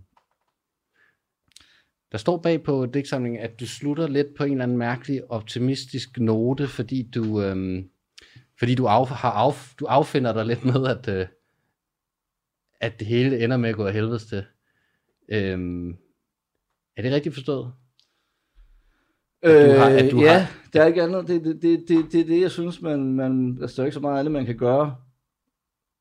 der 2.13 2.19
står 2.19 2.39
bag 2.39 2.63
på 2.63 2.87
digtsamlingen, 2.87 3.41
at 3.41 3.61
du 3.61 3.67
slutter 3.67 4.07
lidt 4.07 4.27
på 4.37 4.45
en 4.45 4.53
eller 4.53 4.63
anden 4.63 4.79
mærkelig 4.79 5.31
optimistisk 5.31 6.19
note, 6.19 6.69
fordi 6.69 7.11
du, 7.15 7.43
øhm, 7.43 7.89
fordi 8.59 8.75
du, 8.75 8.87
af, 8.87 9.09
har 9.09 9.31
af, 9.31 9.55
du 9.81 9.87
affinder 9.87 10.33
dig 10.33 10.47
lidt 10.47 10.65
med, 10.65 10.87
at, 10.87 11.09
øh, 11.09 11.27
at 12.81 12.99
det 12.99 13.07
hele 13.07 13.45
ender 13.45 13.57
med 13.57 13.69
at 13.69 13.77
gå 13.77 13.87
af 13.87 13.93
helvedes 13.93 14.27
til. 14.27 14.45
Øhm, 15.29 15.91
er 16.97 17.03
det 17.03 17.13
rigtigt 17.13 17.35
forstået? 17.35 17.73
At 19.43 19.67
du 19.67 19.79
har, 19.79 19.91
at 19.91 20.11
du 20.11 20.17
øh, 20.17 20.23
ja, 20.23 20.39
har... 20.39 20.53
det 20.73 20.81
er 20.81 20.87
ikke 20.87 21.03
andet. 21.03 21.29
Det 21.29 21.37
er 21.37 21.41
det, 21.41 21.63
det, 21.63 21.85
det, 21.89 22.13
det, 22.13 22.27
det, 22.27 22.41
jeg 22.41 22.51
synes, 22.51 22.83
man, 22.83 23.13
man, 23.13 23.57
der 23.57 23.67
står 23.67 23.85
ikke 23.85 23.95
så 23.95 24.01
meget 24.01 24.19
andet, 24.19 24.33
man 24.33 24.47
kan 24.47 24.57
gøre 24.57 24.97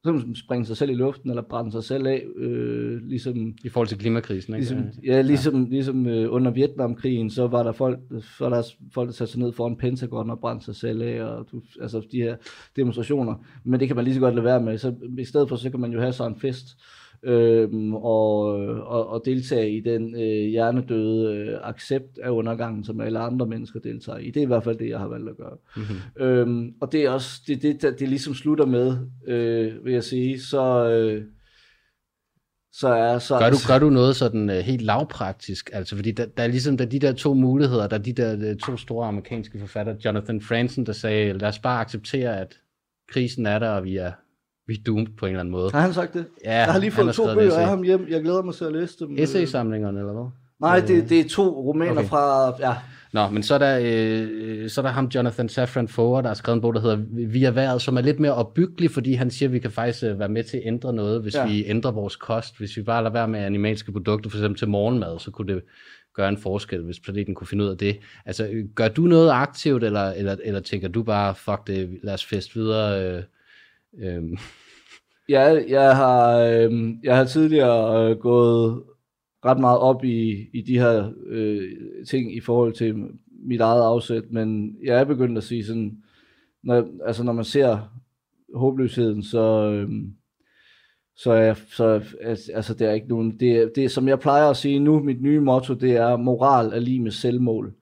så 0.07 0.41
springe 0.45 0.65
sig 0.65 0.77
selv 0.77 0.91
i 0.91 0.93
luften, 0.93 1.29
eller 1.29 1.41
brænde 1.41 1.71
sig 1.71 1.83
selv 1.83 2.07
af, 2.07 2.23
øh, 2.35 3.01
ligesom... 3.01 3.55
I 3.63 3.69
forhold 3.69 3.87
til 3.87 3.97
klimakrisen, 3.97 4.53
ikke? 4.53 4.61
Ligesom, 4.61 5.03
ja, 5.03 5.21
ligesom, 5.21 5.63
ja. 5.63 5.69
ligesom 5.69 6.07
øh, 6.07 6.33
under 6.33 6.51
Vietnamkrigen, 6.51 7.29
så 7.29 7.47
var 7.47 7.63
der 7.63 7.71
folk, 7.71 7.99
så 8.21 8.33
var 8.39 8.49
der 8.49 8.63
folk, 8.93 9.07
der 9.07 9.13
satte 9.13 9.31
sig 9.31 9.41
ned 9.41 9.53
foran 9.53 9.75
Pentagon 9.75 10.29
og 10.29 10.39
brændte 10.39 10.65
sig 10.65 10.75
selv 10.75 11.01
af, 11.01 11.23
og 11.23 11.47
du, 11.51 11.61
altså 11.81 12.01
de 12.11 12.17
her 12.17 12.35
demonstrationer. 12.75 13.35
Men 13.63 13.79
det 13.79 13.87
kan 13.87 13.95
man 13.95 14.05
lige 14.05 14.15
så 14.15 14.21
godt 14.21 14.35
lade 14.35 14.45
være 14.45 14.61
med. 14.61 14.77
Så 14.77 14.93
i 15.17 15.25
stedet 15.25 15.49
for, 15.49 15.55
så 15.55 15.69
kan 15.69 15.79
man 15.79 15.91
jo 15.91 15.99
have 15.99 16.13
sådan 16.13 16.31
en 16.31 16.39
fest, 16.39 16.67
øh, 16.67 17.06
og, 17.93 18.45
og, 18.87 19.09
og 19.09 19.21
deltage 19.25 19.77
i 19.77 19.79
den 19.79 20.15
øh, 20.15 20.49
hjernedøde 20.49 21.35
øh, 21.35 21.57
accept 21.63 22.17
af 22.23 22.29
undergangen, 22.29 22.83
som 22.83 23.01
alle 23.01 23.19
andre 23.19 23.45
mennesker 23.45 23.79
deltager 23.79 24.19
i. 24.19 24.31
Det 24.31 24.37
er 24.37 24.43
i 24.43 24.45
hvert 24.45 24.63
fald 24.63 24.77
det, 24.77 24.89
jeg 24.89 24.99
har 24.99 25.07
valgt 25.07 25.29
at 25.29 25.37
gøre. 25.37 25.57
Mm-hmm. 25.75 26.25
Øhm, 26.25 26.73
og 26.81 26.91
det 26.91 27.05
er 27.05 27.09
også 27.09 27.41
det, 27.47 27.61
det, 27.61 27.81
det, 27.81 27.99
det 27.99 28.09
ligesom 28.09 28.33
slutter 28.33 28.65
med, 28.65 28.97
øh, 29.27 29.85
vil 29.85 29.93
jeg 29.93 30.03
sige, 30.03 30.41
så... 30.41 30.89
Øh, 30.89 31.23
så 32.71 32.87
er 32.87 33.19
så 33.19 33.39
gør 33.39 33.49
du 33.49 33.57
gør 33.67 33.79
du 33.79 33.89
noget 33.89 34.15
sådan 34.15 34.49
uh, 34.49 34.55
helt 34.55 34.81
lavpraktisk 34.81 35.69
altså 35.73 35.95
fordi 35.95 36.11
der, 36.11 36.25
der 36.25 36.43
er 36.43 36.47
ligesom 36.47 36.77
der 36.77 36.85
er 36.85 36.89
de 36.89 36.99
der 36.99 37.13
to 37.13 37.33
muligheder 37.33 37.87
der 37.87 37.97
er 37.97 38.01
de 38.01 38.13
der 38.13 38.35
de 38.35 38.55
to 38.55 38.77
store 38.77 39.07
amerikanske 39.07 39.59
forfattere 39.59 39.95
Jonathan 40.05 40.41
Franzen 40.41 40.85
der 40.85 40.93
sagde 40.93 41.33
lad 41.33 41.49
os 41.49 41.59
bare 41.59 41.81
acceptere 41.81 42.39
at 42.39 42.59
krisen 43.09 43.45
er 43.45 43.59
der 43.59 43.69
og 43.69 43.83
vi 43.83 43.97
er 43.97 44.11
vi 44.67 44.73
er 44.73 44.83
doomed 44.85 45.07
på 45.17 45.25
en 45.25 45.29
eller 45.29 45.39
anden 45.39 45.51
måde. 45.51 45.71
Har 45.71 45.81
han 45.81 45.93
sagt 45.93 46.13
det? 46.13 46.25
Ja, 46.45 46.57
jeg 46.57 46.65
har 46.65 46.79
lige 46.79 46.91
fået 46.91 47.15
to 47.15 47.33
bøger 47.33 47.57
af 47.57 47.67
ham 47.67 47.83
hjem. 47.83 48.07
Jeg 48.09 48.21
glæder 48.21 48.41
mig 48.41 48.55
til 48.55 48.65
at 48.65 48.73
læse 48.73 48.99
dem. 48.99 49.15
Essay-samlingerne, 49.17 49.99
eller 49.99 50.13
hvad? 50.13 50.29
Nej, 50.61 50.79
det, 50.79 51.09
det 51.09 51.19
er 51.19 51.29
to 51.29 51.43
romaner 51.43 51.91
okay. 51.91 52.09
fra... 52.09 52.53
Ja. 52.59 52.75
Nå, 53.13 53.29
men 53.29 53.43
så 53.43 53.53
er, 53.53 53.57
der, 53.57 53.79
øh, 53.81 54.69
så 54.69 54.81
er 54.81 54.85
der 54.85 54.91
ham, 54.91 55.05
Jonathan 55.05 55.49
Safran 55.49 55.87
Foer, 55.87 56.21
der 56.21 56.27
har 56.27 56.33
skrevet 56.33 56.55
en 56.55 56.61
bog, 56.61 56.73
der 56.73 56.81
hedder 56.81 56.97
Vi 57.29 57.43
er 57.43 57.51
været, 57.51 57.81
som 57.81 57.97
er 57.97 58.01
lidt 58.01 58.19
mere 58.19 58.33
opbyggelig, 58.33 58.91
fordi 58.91 59.13
han 59.13 59.31
siger, 59.31 59.49
at 59.49 59.53
vi 59.53 59.59
kan 59.59 59.71
faktisk 59.71 60.03
øh, 60.03 60.19
være 60.19 60.29
med 60.29 60.43
til 60.43 60.57
at 60.57 60.63
ændre 60.65 60.93
noget, 60.93 61.21
hvis 61.21 61.35
ja. 61.35 61.47
vi 61.47 61.65
ændrer 61.65 61.91
vores 61.91 62.15
kost. 62.15 62.57
Hvis 62.57 62.77
vi 62.77 62.81
bare 62.81 63.03
lader 63.03 63.13
være 63.13 63.27
med 63.27 63.39
animalske 63.39 63.91
produkter, 63.91 64.29
for 64.29 64.37
eksempel 64.37 64.59
til 64.59 64.67
morgenmad, 64.67 65.19
så 65.19 65.31
kunne 65.31 65.53
det 65.53 65.63
gøre 66.15 66.29
en 66.29 66.37
forskel, 66.37 66.83
hvis 66.83 66.99
planeten 66.99 67.35
kunne 67.35 67.47
finde 67.47 67.63
ud 67.63 67.69
af 67.69 67.77
det. 67.77 67.99
Altså, 68.25 68.49
gør 68.75 68.87
du 68.87 69.01
noget 69.01 69.31
aktivt, 69.31 69.83
eller, 69.83 70.11
eller, 70.11 70.35
eller 70.43 70.59
tænker 70.59 70.87
du 70.87 71.03
bare, 71.03 71.35
fuck 71.35 71.67
det, 71.67 71.99
lad 72.03 72.13
os 72.13 72.25
fest 72.25 72.55
videre? 72.55 73.03
Øh, 73.03 73.23
Øhm. 74.03 74.37
Ja, 75.29 75.61
jeg 75.69 75.95
har, 75.95 76.37
øh, 76.39 76.93
jeg 77.03 77.17
har 77.17 77.25
tidligere 77.25 78.09
øh, 78.09 78.17
gået 78.17 78.83
ret 79.45 79.59
meget 79.59 79.79
op 79.79 80.03
i, 80.03 80.49
i 80.53 80.61
de 80.61 80.79
her 80.79 81.11
øh, 81.27 81.61
ting 82.09 82.35
i 82.35 82.39
forhold 82.39 82.73
til 82.73 82.95
mit 83.45 83.61
eget 83.61 83.83
afsæt, 83.83 84.23
men 84.31 84.77
jeg 84.83 84.99
er 84.99 85.03
begyndt 85.03 85.37
at 85.37 85.43
sige 85.43 85.65
sådan, 85.65 85.97
når, 86.63 86.87
altså 87.05 87.23
når 87.23 87.33
man 87.33 87.45
ser 87.45 87.99
håbløsheden, 88.55 89.23
så, 89.23 89.71
øh, 89.71 89.89
så 91.15 91.31
er 91.31 91.53
så, 91.53 92.03
altså, 92.21 92.51
altså 92.53 92.73
det 92.73 92.87
er 92.87 92.93
ikke 92.93 93.07
nogen, 93.07 93.39
det, 93.39 93.71
det 93.75 93.91
som 93.91 94.07
jeg 94.07 94.19
plejer 94.19 94.49
at 94.49 94.57
sige 94.57 94.79
nu, 94.79 94.99
mit 94.99 95.21
nye 95.21 95.39
motto, 95.39 95.73
det 95.73 95.91
er 95.91 96.17
moral 96.17 96.65
er 96.65 96.79
lige 96.79 96.99
med 96.99 97.11
selvmål. 97.11 97.73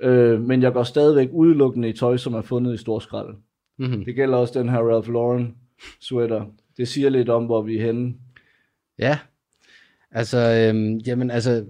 Øh, 0.00 0.40
men 0.40 0.62
jeg 0.62 0.72
går 0.72 0.82
stadigvæk 0.82 1.28
udelukkende 1.32 1.88
i 1.88 1.92
tøj, 1.92 2.16
som 2.16 2.34
er 2.34 2.42
fundet 2.42 2.74
i 2.74 2.76
storskrald. 2.76 3.34
Mm-hmm. 3.78 4.04
Det 4.04 4.14
gælder 4.14 4.38
også 4.38 4.58
den 4.58 4.68
her 4.68 4.78
Ralph 4.78 5.12
Lauren 5.12 5.54
sweater. 6.00 6.44
Det 6.76 6.88
siger 6.88 7.08
lidt 7.08 7.28
om, 7.28 7.44
hvor 7.44 7.62
vi 7.62 7.76
er 7.76 7.86
henne. 7.86 8.14
Ja, 8.98 9.18
altså, 10.10 10.38
øhm, 10.38 10.96
jamen, 10.96 11.30
altså, 11.30 11.64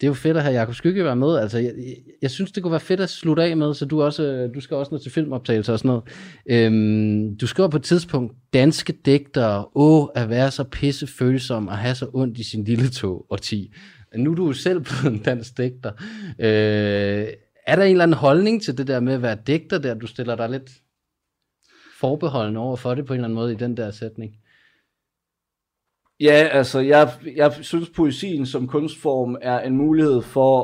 det 0.00 0.06
er 0.06 0.08
jo 0.08 0.14
fedt 0.14 0.36
at 0.36 0.42
have 0.42 0.54
Jakob 0.54 0.74
Skygge 0.74 1.04
være 1.04 1.16
med. 1.16 1.36
Altså, 1.36 1.58
jeg, 1.58 1.72
jeg, 1.76 1.96
jeg 2.22 2.30
synes, 2.30 2.52
det 2.52 2.62
kunne 2.62 2.70
være 2.70 2.80
fedt 2.80 3.00
at 3.00 3.10
slutte 3.10 3.42
af 3.42 3.56
med, 3.56 3.74
så 3.74 3.84
du, 3.84 4.02
også, 4.02 4.50
du 4.54 4.60
skal 4.60 4.76
også 4.76 4.94
nå 4.94 4.98
til 4.98 5.12
filmoptagelser 5.12 5.72
og 5.72 5.78
sådan 5.78 5.88
noget. 5.88 6.04
Øhm, 6.46 7.36
du 7.36 7.46
skriver 7.46 7.68
på 7.68 7.76
et 7.76 7.82
tidspunkt, 7.82 8.34
danske 8.52 8.92
digtere, 8.92 9.66
åh, 9.74 10.06
at 10.14 10.30
være 10.30 10.50
så 10.50 10.64
pissefølsom 10.64 11.68
og 11.68 11.78
have 11.78 11.94
så 11.94 12.10
ondt 12.12 12.38
i 12.38 12.42
sin 12.42 12.64
lille 12.64 12.88
tog 12.88 13.26
og 13.30 13.42
ti. 13.42 13.72
Nu 14.16 14.30
er 14.30 14.34
du 14.34 14.46
jo 14.46 14.52
selv 14.52 14.80
blevet 14.84 15.16
en 15.16 15.22
dansk 15.22 15.58
digter. 15.58 15.92
Øh, 16.38 17.26
er 17.66 17.76
der 17.76 17.82
en 17.82 17.90
eller 17.90 18.02
anden 18.02 18.18
holdning 18.18 18.62
til 18.62 18.78
det 18.78 18.86
der 18.86 19.00
med 19.00 19.14
at 19.14 19.22
være 19.22 19.38
digter 19.46 19.78
der? 19.78 19.94
Du 19.94 20.06
stiller 20.06 20.36
dig 20.36 20.50
lidt 20.50 20.70
forbeholden 22.00 22.56
over 22.56 22.76
for 22.76 22.94
det 22.94 23.06
på 23.06 23.12
en 23.12 23.18
eller 23.18 23.24
anden 23.24 23.34
måde 23.34 23.52
i 23.52 23.56
den 23.56 23.76
der 23.76 23.90
sætning. 23.90 24.36
Ja, 26.20 26.48
altså 26.52 26.80
jeg, 26.80 27.12
jeg 27.36 27.52
synes 27.60 27.90
poesien 27.90 28.46
som 28.46 28.68
kunstform 28.68 29.36
er 29.42 29.60
en 29.60 29.76
mulighed 29.76 30.22
for 30.22 30.60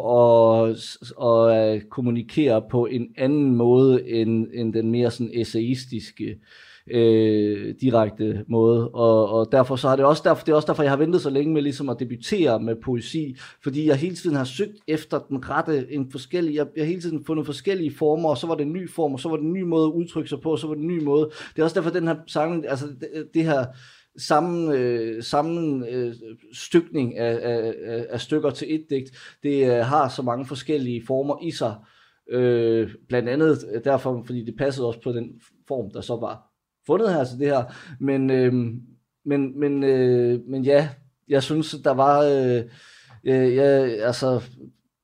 at, 0.65 0.77
at 1.23 1.75
øh, 1.75 1.83
kommunikere 1.83 2.63
på 2.71 2.87
en 2.87 3.15
anden 3.19 3.55
måde 3.55 4.09
end, 4.09 4.47
end 4.55 4.73
den 4.73 4.91
mere 4.91 5.11
sådan 5.11 5.31
essayistiske 5.35 6.25
øh, 6.25 6.37
Øh, 6.91 7.75
direkte 7.81 8.45
måde. 8.49 8.89
Og, 8.89 9.29
og 9.29 9.49
derfor 9.53 9.77
så 9.77 9.89
har 9.89 9.97
det 9.97 10.05
også 10.05 10.23
derfor, 10.25 10.45
det 10.45 10.53
er 10.53 10.57
også 10.57 10.67
derfor, 10.67 10.83
jeg 10.83 10.93
har 10.93 10.97
ventet 10.97 11.21
så 11.21 11.31
længe 11.31 11.55
med 11.55 11.63
ligesom 11.63 11.89
at 11.89 11.97
debutere 12.01 12.61
med 12.61 12.77
poesi, 12.85 13.37
fordi 13.63 13.87
jeg 13.87 13.97
hele 13.97 14.17
tiden 14.17 14.37
har 14.37 14.45
søgt 14.45 14.79
efter 14.89 15.19
den 15.19 15.51
rette, 15.51 15.93
en 15.93 16.11
forskellig, 16.11 16.55
jeg, 16.55 16.67
jeg 16.77 16.85
har 16.85 16.89
hele 16.89 17.01
tiden 17.01 17.25
fundet 17.25 17.47
forskellige 17.47 17.95
former, 17.97 18.29
og 18.29 18.39
så 18.39 18.47
var 18.47 18.55
det 18.55 18.67
en 18.67 18.73
ny 18.73 18.91
form, 18.91 19.13
og 19.13 19.21
så 19.21 19.29
var 19.29 19.37
det 19.37 19.45
en 19.45 19.53
ny 19.53 19.63
måde 19.63 19.85
at 19.85 19.93
udtrykke 19.93 20.29
sig 20.29 20.41
på, 20.41 20.51
og 20.51 20.59
så 20.59 20.67
var 20.67 20.75
det 20.75 20.81
en 20.81 20.89
ny 20.89 21.03
måde. 21.03 21.31
Det 21.55 21.61
er 21.61 21.65
også 21.65 21.75
derfor, 21.75 21.91
den 21.91 22.09
her 22.09 22.17
sang, 22.27 22.67
altså 22.69 22.87
det, 22.87 23.29
det 23.35 23.45
her 23.45 23.65
samme, 24.17 24.75
øh, 24.75 25.23
samme 25.23 25.89
øh, 25.89 26.15
stykning 26.53 27.19
af, 27.19 27.39
af, 27.43 27.75
af 28.11 28.21
stykker 28.21 28.51
til 28.51 28.75
et 28.75 28.87
digt, 28.91 29.11
det 29.43 29.67
øh, 29.67 29.85
har 29.85 30.09
så 30.09 30.23
mange 30.23 30.47
forskellige 30.47 31.03
former 31.07 31.39
i 31.43 31.51
sig. 31.51 31.75
Øh, 32.31 32.91
blandt 33.09 33.29
andet 33.29 33.81
derfor, 33.85 34.23
fordi 34.27 34.45
det 34.45 34.55
passede 34.59 34.87
også 34.87 35.01
på 35.01 35.13
den 35.13 35.41
form, 35.69 35.91
der 35.91 36.01
så 36.01 36.17
var 36.17 36.52
fundet 36.87 37.15
her 37.15 37.25
til 37.25 37.39
det 37.39 37.47
her. 37.47 37.65
Men, 38.01 38.31
øh, 38.31 38.53
men, 39.25 39.61
men, 39.61 39.83
øh, 39.83 40.41
men 40.49 40.65
ja, 40.65 40.89
jeg 41.29 41.43
synes, 41.43 41.77
der 41.85 41.95
var... 41.95 42.21
Øh, 42.21 42.65
øh, 43.25 43.55
ja, 43.55 43.69
altså, 44.07 44.43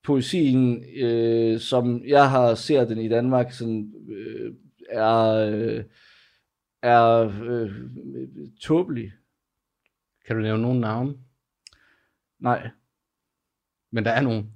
poesien, 0.04 0.84
øh, 0.96 1.60
som 1.60 2.04
jeg 2.06 2.30
har 2.30 2.54
set 2.54 2.88
den 2.88 2.98
i 2.98 3.08
Danmark, 3.08 3.52
sådan, 3.52 3.92
øh, 4.08 4.54
er... 4.90 5.24
Øh, 5.24 5.84
er 6.82 7.32
øh, 7.42 7.70
tåbelig. 8.60 9.12
Kan 10.26 10.36
du 10.36 10.42
nævne 10.42 10.62
nogle 10.62 10.80
navne? 10.80 11.14
Nej. 12.38 12.70
Men 13.92 14.04
der 14.04 14.10
er 14.10 14.20
nogen? 14.20 14.52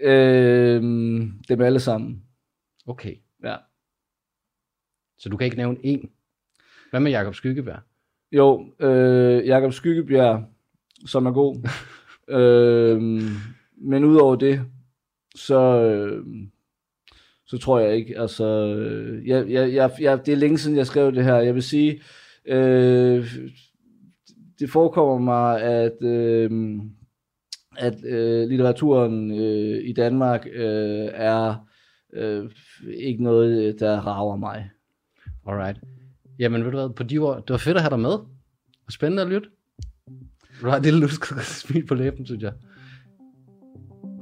Øh, 0.00 0.82
dem 1.48 1.60
alle 1.60 1.80
sammen. 1.80 2.24
Okay. 2.86 3.16
Ja. 3.44 3.56
Så 5.20 5.28
du 5.28 5.36
kan 5.36 5.44
ikke 5.44 5.56
nævne 5.56 5.78
en? 5.82 6.10
Hvad 6.90 7.00
med 7.00 7.10
Jakob 7.10 7.34
Skyggebjerg? 7.34 7.80
Jo, 8.32 8.66
øh, 8.80 9.46
Jakob 9.46 9.72
Skyggebjerg, 9.72 10.44
som 11.06 11.26
er 11.26 11.32
god. 11.32 11.68
øh, 12.38 13.02
men 13.76 14.04
udover 14.04 14.36
det, 14.36 14.62
så... 15.34 15.82
Øh, 15.82 16.24
så 17.46 17.58
tror 17.58 17.78
jeg 17.78 17.96
ikke. 17.96 18.18
Altså, 18.18 18.46
jeg, 19.26 19.50
jeg, 19.50 19.74
jeg, 19.74 19.90
jeg, 20.00 20.26
det 20.26 20.32
er 20.32 20.36
længe 20.36 20.58
siden, 20.58 20.76
jeg 20.76 20.86
skrev 20.86 21.12
det 21.12 21.24
her. 21.24 21.36
Jeg 21.36 21.54
vil 21.54 21.62
sige, 21.62 22.02
øh, 22.44 23.26
det 24.58 24.70
forekommer 24.70 25.18
mig, 25.18 25.62
at, 25.62 26.02
øh, 26.02 26.80
at 27.78 28.04
øh, 28.04 28.48
litteraturen 28.48 29.30
øh, 29.40 29.88
i 29.88 29.92
Danmark 29.92 30.46
øh, 30.52 31.08
er 31.12 31.66
øh, 32.12 32.50
ikke 32.96 33.22
noget, 33.22 33.80
der 33.80 34.00
rager 34.00 34.36
mig. 34.36 34.70
Alright. 35.46 35.80
Jamen 36.38 36.64
ved 36.64 36.70
du 36.70 36.78
hvad, 36.78 36.94
på 36.94 37.02
de 37.02 37.18
ord, 37.18 37.36
det 37.36 37.50
var 37.50 37.58
fedt 37.58 37.76
at 37.76 37.82
have 37.82 37.90
dig 37.90 38.00
med. 38.00 38.12
Og 38.86 38.92
spændende 38.92 39.22
at 39.22 39.28
lytte. 39.28 39.48
Du 40.62 40.68
har 40.68 40.76
et 40.76 40.82
lille 40.82 41.00
lusket 41.00 41.40
smil 41.62 41.86
på 41.86 41.94
læben, 41.94 42.26
synes 42.26 42.42
jeg. 42.42 42.52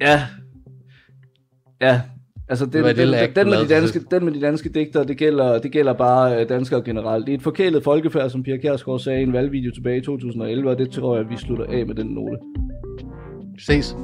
Ja. 0.01 0.27
Ja, 1.81 2.03
Altså 2.51 2.67
den, 2.67 2.85
den, 2.85 2.97
den, 2.97 3.35
den, 3.37 3.51
med 3.51 3.59
de 3.59 3.69
danske, 3.69 4.01
den 4.11 4.25
med 4.25 4.33
de 4.33 4.41
danske 4.41 4.69
digtere, 4.69 5.05
det 5.05 5.17
gælder, 5.17 5.59
det 5.59 5.73
gælder 5.73 5.93
bare 5.93 6.41
øh, 6.41 6.49
danskere 6.49 6.83
generelt. 6.83 7.27
Det 7.27 7.33
er 7.33 7.37
et 7.37 7.43
forkælet 7.43 7.85
folkefærd, 7.85 8.31
som 8.31 8.43
Pia 8.43 8.57
Kjærsgaard 8.57 9.01
sagde 9.01 9.21
i 9.21 9.23
en 9.23 9.33
valgvideo 9.33 9.71
tilbage 9.71 9.97
i 9.97 10.01
2011, 10.01 10.71
og 10.71 10.79
det 10.79 10.91
tror 10.91 11.17
jeg, 11.17 11.31
vi 11.31 11.37
slutter 11.37 11.65
af 11.65 11.87
med 11.87 11.95
den 11.95 12.07
note. 12.07 12.37
Ses. 13.59 13.97